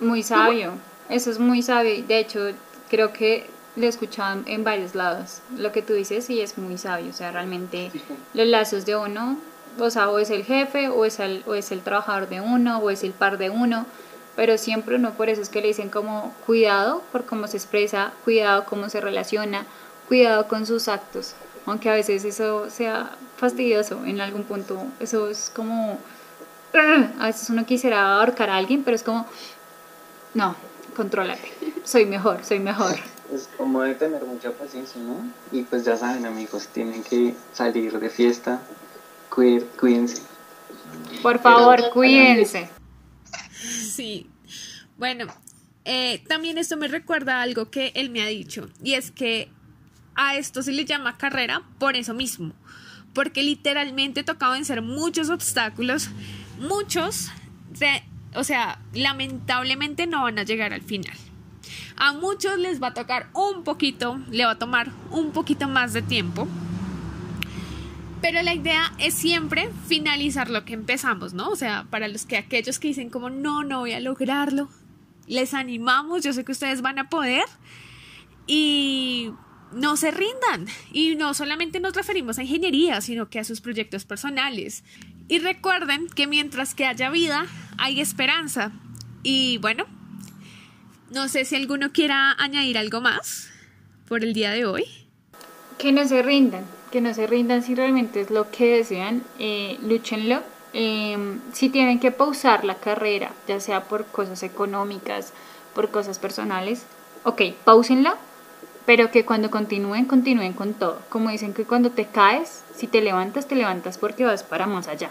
Muy 0.00 0.22
sabio. 0.22 0.74
Eso 1.08 1.30
es 1.30 1.38
muy 1.38 1.62
sabio. 1.62 2.02
De 2.06 2.18
hecho, 2.18 2.50
creo 2.90 3.12
que 3.14 3.46
lo 3.74 3.86
he 3.86 3.88
escuchado 3.88 4.42
en 4.46 4.64
varios 4.64 4.94
lados. 4.94 5.40
Lo 5.56 5.72
que 5.72 5.80
tú 5.80 5.94
dices 5.94 6.26
sí 6.26 6.40
es 6.40 6.58
muy 6.58 6.76
sabio. 6.76 7.08
O 7.08 7.14
sea, 7.14 7.30
realmente 7.30 7.90
los 8.34 8.46
lazos 8.46 8.84
de 8.84 8.96
uno 8.96 9.38
o 9.78 9.90
sea, 9.90 10.10
o 10.10 10.18
es 10.18 10.30
el 10.30 10.44
jefe, 10.44 10.88
o 10.88 11.04
es 11.04 11.20
el, 11.20 11.42
o 11.46 11.54
es 11.54 11.72
el 11.72 11.80
trabajador 11.82 12.28
de 12.28 12.40
uno, 12.40 12.78
o 12.78 12.90
es 12.90 13.04
el 13.04 13.12
par 13.12 13.38
de 13.38 13.50
uno, 13.50 13.86
pero 14.36 14.56
siempre 14.56 14.96
uno 14.96 15.14
por 15.14 15.28
eso 15.28 15.42
es 15.42 15.48
que 15.48 15.60
le 15.60 15.68
dicen 15.68 15.90
como 15.90 16.34
cuidado 16.46 17.02
por 17.10 17.24
cómo 17.24 17.46
se 17.48 17.56
expresa, 17.56 18.12
cuidado 18.24 18.64
cómo 18.66 18.88
se 18.88 19.00
relaciona, 19.00 19.66
cuidado 20.06 20.48
con 20.48 20.64
sus 20.66 20.88
actos, 20.88 21.34
aunque 21.66 21.90
a 21.90 21.94
veces 21.94 22.24
eso 22.24 22.70
sea 22.70 23.10
fastidioso 23.36 24.04
en 24.04 24.20
algún 24.20 24.44
punto, 24.44 24.80
eso 25.00 25.28
es 25.28 25.50
como, 25.54 25.98
a 27.18 27.26
veces 27.26 27.50
uno 27.50 27.66
quisiera 27.66 28.16
ahorcar 28.16 28.50
a 28.50 28.56
alguien, 28.56 28.84
pero 28.84 28.94
es 28.94 29.02
como, 29.02 29.26
no, 30.34 30.54
contrólate, 30.96 31.52
soy 31.84 32.06
mejor, 32.06 32.44
soy 32.44 32.58
mejor. 32.58 32.96
Es 33.32 33.48
como 33.58 33.82
de 33.82 33.94
tener 33.94 34.24
mucha 34.24 34.52
paciencia, 34.52 35.00
¿no? 35.02 35.16
Y 35.52 35.62
pues 35.62 35.84
ya 35.84 35.96
saben 35.96 36.24
amigos, 36.24 36.68
tienen 36.68 37.02
que 37.02 37.34
salir 37.52 37.98
de 37.98 38.08
fiesta, 38.08 38.60
cuídense. 39.78 40.22
Por 41.22 41.38
favor, 41.40 41.90
cuídense. 41.92 42.68
Sí. 43.58 44.30
Bueno, 44.96 45.26
eh, 45.84 46.22
también 46.28 46.58
esto 46.58 46.76
me 46.76 46.86
recuerda 46.86 47.42
algo 47.42 47.70
que 47.70 47.92
él 47.94 48.10
me 48.10 48.22
ha 48.22 48.26
dicho, 48.26 48.68
y 48.82 48.94
es 48.94 49.10
que 49.10 49.48
a 50.14 50.36
esto 50.36 50.62
se 50.62 50.72
le 50.72 50.84
llama 50.84 51.16
carrera 51.16 51.62
por 51.78 51.96
eso 51.96 52.14
mismo, 52.14 52.52
porque 53.14 53.42
literalmente 53.42 54.22
tocaba 54.22 54.54
vencer 54.54 54.82
muchos 54.82 55.30
obstáculos, 55.30 56.10
muchos, 56.60 57.30
o 58.34 58.44
sea, 58.44 58.80
lamentablemente 58.92 60.06
no 60.06 60.22
van 60.22 60.38
a 60.38 60.42
llegar 60.42 60.72
al 60.72 60.82
final. 60.82 61.16
A 61.96 62.12
muchos 62.12 62.58
les 62.58 62.82
va 62.82 62.88
a 62.88 62.94
tocar 62.94 63.28
un 63.32 63.64
poquito, 63.64 64.20
le 64.30 64.44
va 64.44 64.52
a 64.52 64.58
tomar 64.58 64.90
un 65.10 65.32
poquito 65.32 65.68
más 65.68 65.92
de 65.92 66.02
tiempo. 66.02 66.46
Pero 68.20 68.42
la 68.42 68.54
idea 68.54 68.92
es 68.98 69.14
siempre 69.14 69.70
finalizar 69.86 70.50
lo 70.50 70.64
que 70.64 70.74
empezamos, 70.74 71.34
¿no? 71.34 71.48
O 71.50 71.56
sea, 71.56 71.86
para 71.88 72.08
los 72.08 72.26
que 72.26 72.36
aquellos 72.36 72.78
que 72.78 72.88
dicen 72.88 73.10
como 73.10 73.30
no, 73.30 73.62
no 73.62 73.80
voy 73.80 73.92
a 73.92 74.00
lograrlo, 74.00 74.68
les 75.26 75.54
animamos, 75.54 76.24
yo 76.24 76.32
sé 76.32 76.44
que 76.44 76.52
ustedes 76.52 76.82
van 76.82 76.98
a 76.98 77.08
poder 77.08 77.44
y 78.46 79.30
no 79.72 79.96
se 79.96 80.10
rindan. 80.10 80.66
Y 80.92 81.14
no 81.16 81.34
solamente 81.34 81.80
nos 81.80 81.94
referimos 81.94 82.38
a 82.38 82.42
ingeniería, 82.42 83.00
sino 83.00 83.28
que 83.28 83.38
a 83.38 83.44
sus 83.44 83.60
proyectos 83.60 84.04
personales. 84.04 84.82
Y 85.28 85.38
recuerden 85.38 86.08
que 86.08 86.26
mientras 86.26 86.74
que 86.74 86.86
haya 86.86 87.10
vida, 87.10 87.46
hay 87.76 88.00
esperanza. 88.00 88.72
Y 89.22 89.58
bueno, 89.58 89.84
no 91.10 91.28
sé 91.28 91.44
si 91.44 91.54
alguno 91.54 91.92
quiera 91.92 92.32
añadir 92.32 92.78
algo 92.78 93.00
más 93.00 93.50
por 94.08 94.24
el 94.24 94.32
día 94.32 94.50
de 94.50 94.64
hoy. 94.64 94.84
Que 95.78 95.92
no 95.92 96.06
se 96.08 96.22
rindan, 96.22 96.64
que 96.90 97.00
no 97.00 97.14
se 97.14 97.26
rindan 97.26 97.62
si 97.62 97.74
realmente 97.74 98.20
es 98.20 98.30
lo 98.30 98.50
que 98.50 98.76
desean, 98.76 99.22
eh, 99.38 99.78
lúchenlo. 99.82 100.40
Em, 100.72 101.40
si 101.52 101.68
tienen 101.68 101.98
que 101.98 102.10
pausar 102.10 102.64
la 102.64 102.74
carrera, 102.74 103.30
ya 103.46 103.60
sea 103.60 103.84
por 103.84 104.04
cosas 104.06 104.42
económicas, 104.42 105.32
por 105.74 105.90
cosas 105.90 106.18
personales, 106.18 106.84
ok, 107.24 107.42
pausenla, 107.64 108.16
pero 108.84 109.10
que 109.10 109.24
cuando 109.24 109.50
continúen, 109.50 110.04
continúen 110.04 110.52
con 110.52 110.74
todo. 110.74 111.00
Como 111.08 111.30
dicen 111.30 111.54
que 111.54 111.64
cuando 111.64 111.90
te 111.90 112.06
caes, 112.06 112.64
si 112.74 112.86
te 112.86 113.00
levantas, 113.00 113.46
te 113.46 113.54
levantas 113.54 113.98
porque 113.98 114.24
vas 114.24 114.42
para 114.42 114.66
más 114.66 114.88
allá. 114.88 115.10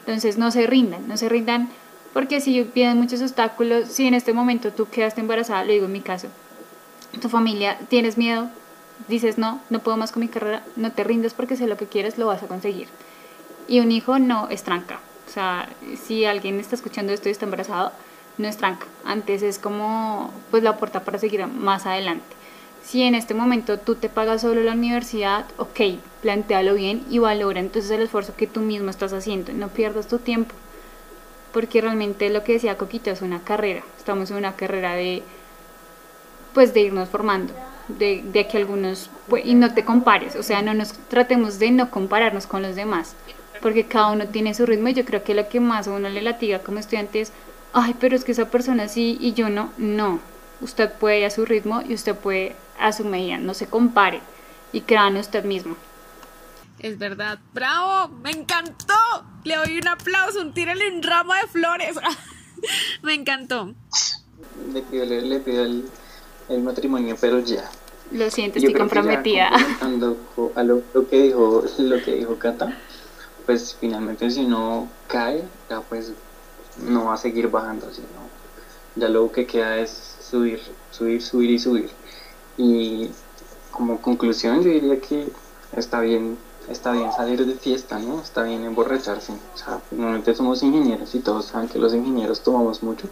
Entonces 0.00 0.38
no 0.38 0.50
se 0.50 0.66
rindan, 0.66 1.06
no 1.08 1.16
se 1.16 1.28
rindan 1.28 1.70
porque 2.12 2.40
si 2.40 2.62
vienen 2.62 2.98
muchos 2.98 3.20
obstáculos, 3.20 3.88
si 3.88 4.06
en 4.06 4.14
este 4.14 4.32
momento 4.32 4.72
tú 4.72 4.88
quedaste 4.88 5.20
embarazada, 5.20 5.64
lo 5.64 5.72
digo 5.72 5.86
en 5.86 5.92
mi 5.92 6.00
caso, 6.00 6.28
tu 7.20 7.28
familia, 7.28 7.78
tienes 7.88 8.18
miedo, 8.18 8.48
dices 9.08 9.38
no, 9.38 9.60
no 9.70 9.80
puedo 9.80 9.96
más 9.96 10.12
con 10.12 10.20
mi 10.20 10.28
carrera, 10.28 10.62
no 10.76 10.92
te 10.92 11.04
rindas 11.04 11.34
porque 11.34 11.56
sé 11.56 11.66
lo 11.66 11.76
que 11.76 11.86
quieres, 11.86 12.18
lo 12.18 12.26
vas 12.26 12.42
a 12.42 12.48
conseguir. 12.48 12.88
Y 13.68 13.80
un 13.80 13.92
hijo 13.92 14.18
no 14.18 14.48
es 14.48 14.62
tranca. 14.62 15.00
O 15.28 15.32
sea, 15.32 15.68
si 16.02 16.24
alguien 16.24 16.58
está 16.58 16.74
escuchando 16.74 17.12
esto 17.12 17.28
y 17.28 17.32
está 17.32 17.44
embarazado, 17.44 17.92
no 18.38 18.48
es 18.48 18.56
tranca. 18.56 18.86
Antes 19.04 19.42
es 19.42 19.58
como 19.58 20.32
pues 20.50 20.62
la 20.62 20.76
puerta 20.76 21.04
para 21.04 21.18
seguir 21.18 21.46
más 21.46 21.86
adelante. 21.86 22.40
Si 22.82 23.02
en 23.02 23.14
este 23.14 23.34
momento 23.34 23.78
tú 23.78 23.94
te 23.94 24.08
pagas 24.08 24.40
solo 24.40 24.62
la 24.62 24.72
universidad, 24.72 25.44
ok, 25.58 25.80
plantealo 26.22 26.74
bien 26.74 27.04
y 27.10 27.18
valora 27.18 27.60
entonces 27.60 27.90
el 27.90 28.02
esfuerzo 28.02 28.34
que 28.36 28.46
tú 28.46 28.60
mismo 28.60 28.90
estás 28.90 29.12
haciendo. 29.12 29.52
No 29.52 29.68
pierdas 29.68 30.08
tu 30.08 30.18
tiempo, 30.18 30.54
porque 31.52 31.80
realmente 31.80 32.30
lo 32.30 32.42
que 32.42 32.54
decía 32.54 32.78
Coquito 32.78 33.10
es 33.10 33.22
una 33.22 33.40
carrera. 33.40 33.82
Estamos 33.98 34.30
en 34.30 34.38
una 34.38 34.56
carrera 34.56 34.94
de, 34.94 35.22
pues, 36.54 36.74
de 36.74 36.80
irnos 36.80 37.08
formando, 37.08 37.52
de, 37.98 38.22
de 38.24 38.46
que 38.46 38.58
algunos, 38.58 39.10
pues, 39.28 39.44
y 39.44 39.54
no 39.54 39.74
te 39.74 39.84
compares, 39.84 40.36
o 40.36 40.42
sea, 40.42 40.62
no 40.62 40.74
nos 40.74 40.92
tratemos 41.08 41.58
de 41.58 41.70
no 41.70 41.90
compararnos 41.90 42.46
con 42.46 42.62
los 42.62 42.76
demás, 42.76 43.14
porque 43.60 43.86
cada 43.86 44.12
uno 44.12 44.26
tiene 44.28 44.54
su 44.54 44.66
ritmo 44.66 44.88
y 44.88 44.94
yo 44.94 45.04
creo 45.04 45.22
que 45.22 45.34
lo 45.34 45.48
que 45.48 45.60
más 45.60 45.88
a 45.88 45.92
uno 45.92 46.08
le 46.08 46.22
latiga 46.22 46.60
como 46.60 46.78
estudiante 46.78 47.20
es, 47.20 47.32
ay, 47.72 47.94
pero 48.00 48.16
es 48.16 48.24
que 48.24 48.32
esa 48.32 48.50
persona 48.50 48.88
sí 48.88 49.18
y 49.20 49.32
yo 49.34 49.50
no, 49.50 49.70
no 49.78 50.20
Usted 50.60 50.92
puede 50.92 51.20
ir 51.20 51.24
a 51.24 51.30
su 51.30 51.46
ritmo 51.46 51.82
y 51.86 51.94
usted 51.94 52.14
puede 52.14 52.54
a 52.78 52.92
su 52.92 53.04
medida. 53.04 53.38
No 53.38 53.54
se 53.54 53.66
compare 53.66 54.20
y 54.72 54.82
crean 54.82 55.16
usted 55.16 55.44
mismo. 55.44 55.76
Es 56.78 56.98
verdad. 56.98 57.38
¡Bravo! 57.52 58.08
¡Me 58.22 58.30
encantó! 58.30 58.94
Le 59.44 59.56
doy 59.56 59.78
un 59.78 59.88
aplauso, 59.88 60.40
un 60.40 60.52
tiro 60.52 60.72
en 60.72 61.02
ramo 61.02 61.32
de 61.34 61.46
flores. 61.48 61.96
Me 63.02 63.14
encantó. 63.14 63.74
Le 64.72 64.82
pido, 64.82 65.04
le, 65.06 65.40
pido 65.40 65.64
el, 65.64 66.62
matrimonio, 66.62 67.16
pero 67.18 67.40
ya. 67.40 67.70
Lo 68.10 68.30
siento, 68.30 68.58
estoy 68.58 68.74
comprometida. 68.74 69.50
a 69.80 70.62
lo, 70.62 70.82
lo, 70.94 71.08
que 71.08 71.22
dijo, 71.22 71.64
lo 71.78 72.02
que 72.02 72.14
dijo 72.16 72.36
Cata, 72.38 72.76
pues 73.46 73.76
finalmente 73.78 74.30
si 74.30 74.46
no 74.46 74.88
cae, 75.06 75.44
ya 75.68 75.80
pues 75.80 76.12
no 76.86 77.06
va 77.06 77.14
a 77.14 77.16
seguir 77.16 77.48
bajando, 77.48 77.92
sino 77.92 78.08
ya 78.96 79.08
lo 79.08 79.30
que 79.30 79.46
queda 79.46 79.78
es 79.78 80.16
subir, 80.20 80.60
subir, 80.90 81.22
subir 81.22 81.50
y 81.50 81.58
subir. 81.58 81.90
Y 82.56 83.10
como 83.70 84.00
conclusión 84.00 84.62
yo 84.62 84.70
diría 84.70 85.00
que 85.00 85.28
está 85.76 86.00
bien, 86.00 86.36
está 86.68 86.92
bien 86.92 87.12
salir 87.12 87.46
de 87.46 87.54
fiesta, 87.54 87.98
¿no? 87.98 88.20
Está 88.20 88.42
bien 88.42 88.64
emborracharse. 88.64 89.32
O 89.54 89.58
sea, 89.58 89.80
normalmente 89.90 90.34
somos 90.34 90.62
ingenieros 90.62 91.14
y 91.14 91.20
todos 91.20 91.46
saben 91.46 91.68
que 91.68 91.78
los 91.78 91.94
ingenieros 91.94 92.42
tomamos 92.42 92.82
mucho. 92.82 93.08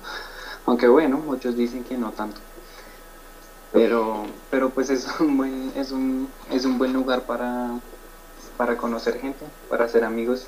Aunque 0.67 0.89
bueno, 0.89 1.19
muchos 1.19 1.57
dicen 1.57 1.85
que 1.85 1.97
no 1.97 2.11
tanto. 2.13 2.41
Pero, 3.73 4.27
pero 4.51 4.71
pues 4.71 4.91
es 4.91 5.07
un 5.21 5.37
buen, 5.37 5.73
es 5.77 5.91
un, 5.91 6.29
es 6.51 6.65
un 6.65 6.79
buen 6.79 6.93
lugar 6.93 7.23
para, 7.27 7.79
para 8.57 8.77
conocer 8.77 9.21
gente, 9.21 9.45
para 9.69 9.85
hacer 9.85 10.05
amigos 10.05 10.47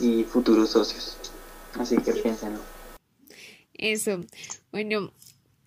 y 0.00 0.24
futuros 0.24 0.70
socios. 0.70 1.16
Así 1.78 1.96
que 1.98 2.12
piénsenlo. 2.12 2.60
Eso. 3.74 4.20
Bueno, 4.72 5.12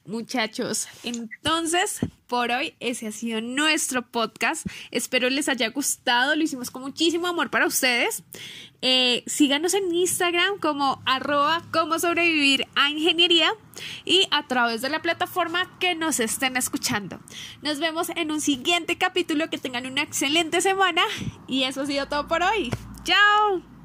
muchachos. 0.07 0.87
Entonces, 1.03 1.99
por 2.27 2.51
hoy 2.51 2.75
ese 2.79 3.07
ha 3.07 3.11
sido 3.11 3.41
nuestro 3.41 4.01
podcast. 4.01 4.65
Espero 4.91 5.29
les 5.29 5.49
haya 5.49 5.69
gustado. 5.69 6.35
Lo 6.35 6.43
hicimos 6.43 6.71
con 6.71 6.81
muchísimo 6.81 7.27
amor 7.27 7.49
para 7.49 7.67
ustedes. 7.67 8.23
Eh, 8.81 9.23
síganos 9.25 9.73
en 9.73 9.93
Instagram 9.93 10.59
como 10.59 11.01
arroba 11.05 11.63
sobrevivir 11.99 12.67
a 12.75 12.89
ingeniería 12.89 13.51
y 14.05 14.27
a 14.31 14.47
través 14.47 14.81
de 14.81 14.89
la 14.89 15.01
plataforma 15.01 15.77
que 15.79 15.95
nos 15.95 16.19
estén 16.19 16.57
escuchando. 16.57 17.19
Nos 17.61 17.79
vemos 17.79 18.09
en 18.15 18.31
un 18.31 18.41
siguiente 18.41 18.97
capítulo. 18.97 19.49
Que 19.49 19.57
tengan 19.57 19.85
una 19.85 20.01
excelente 20.01 20.61
semana. 20.61 21.03
Y 21.47 21.63
eso 21.63 21.81
ha 21.81 21.85
sido 21.85 22.07
todo 22.07 22.27
por 22.27 22.43
hoy. 22.43 22.69
Chao. 23.03 23.76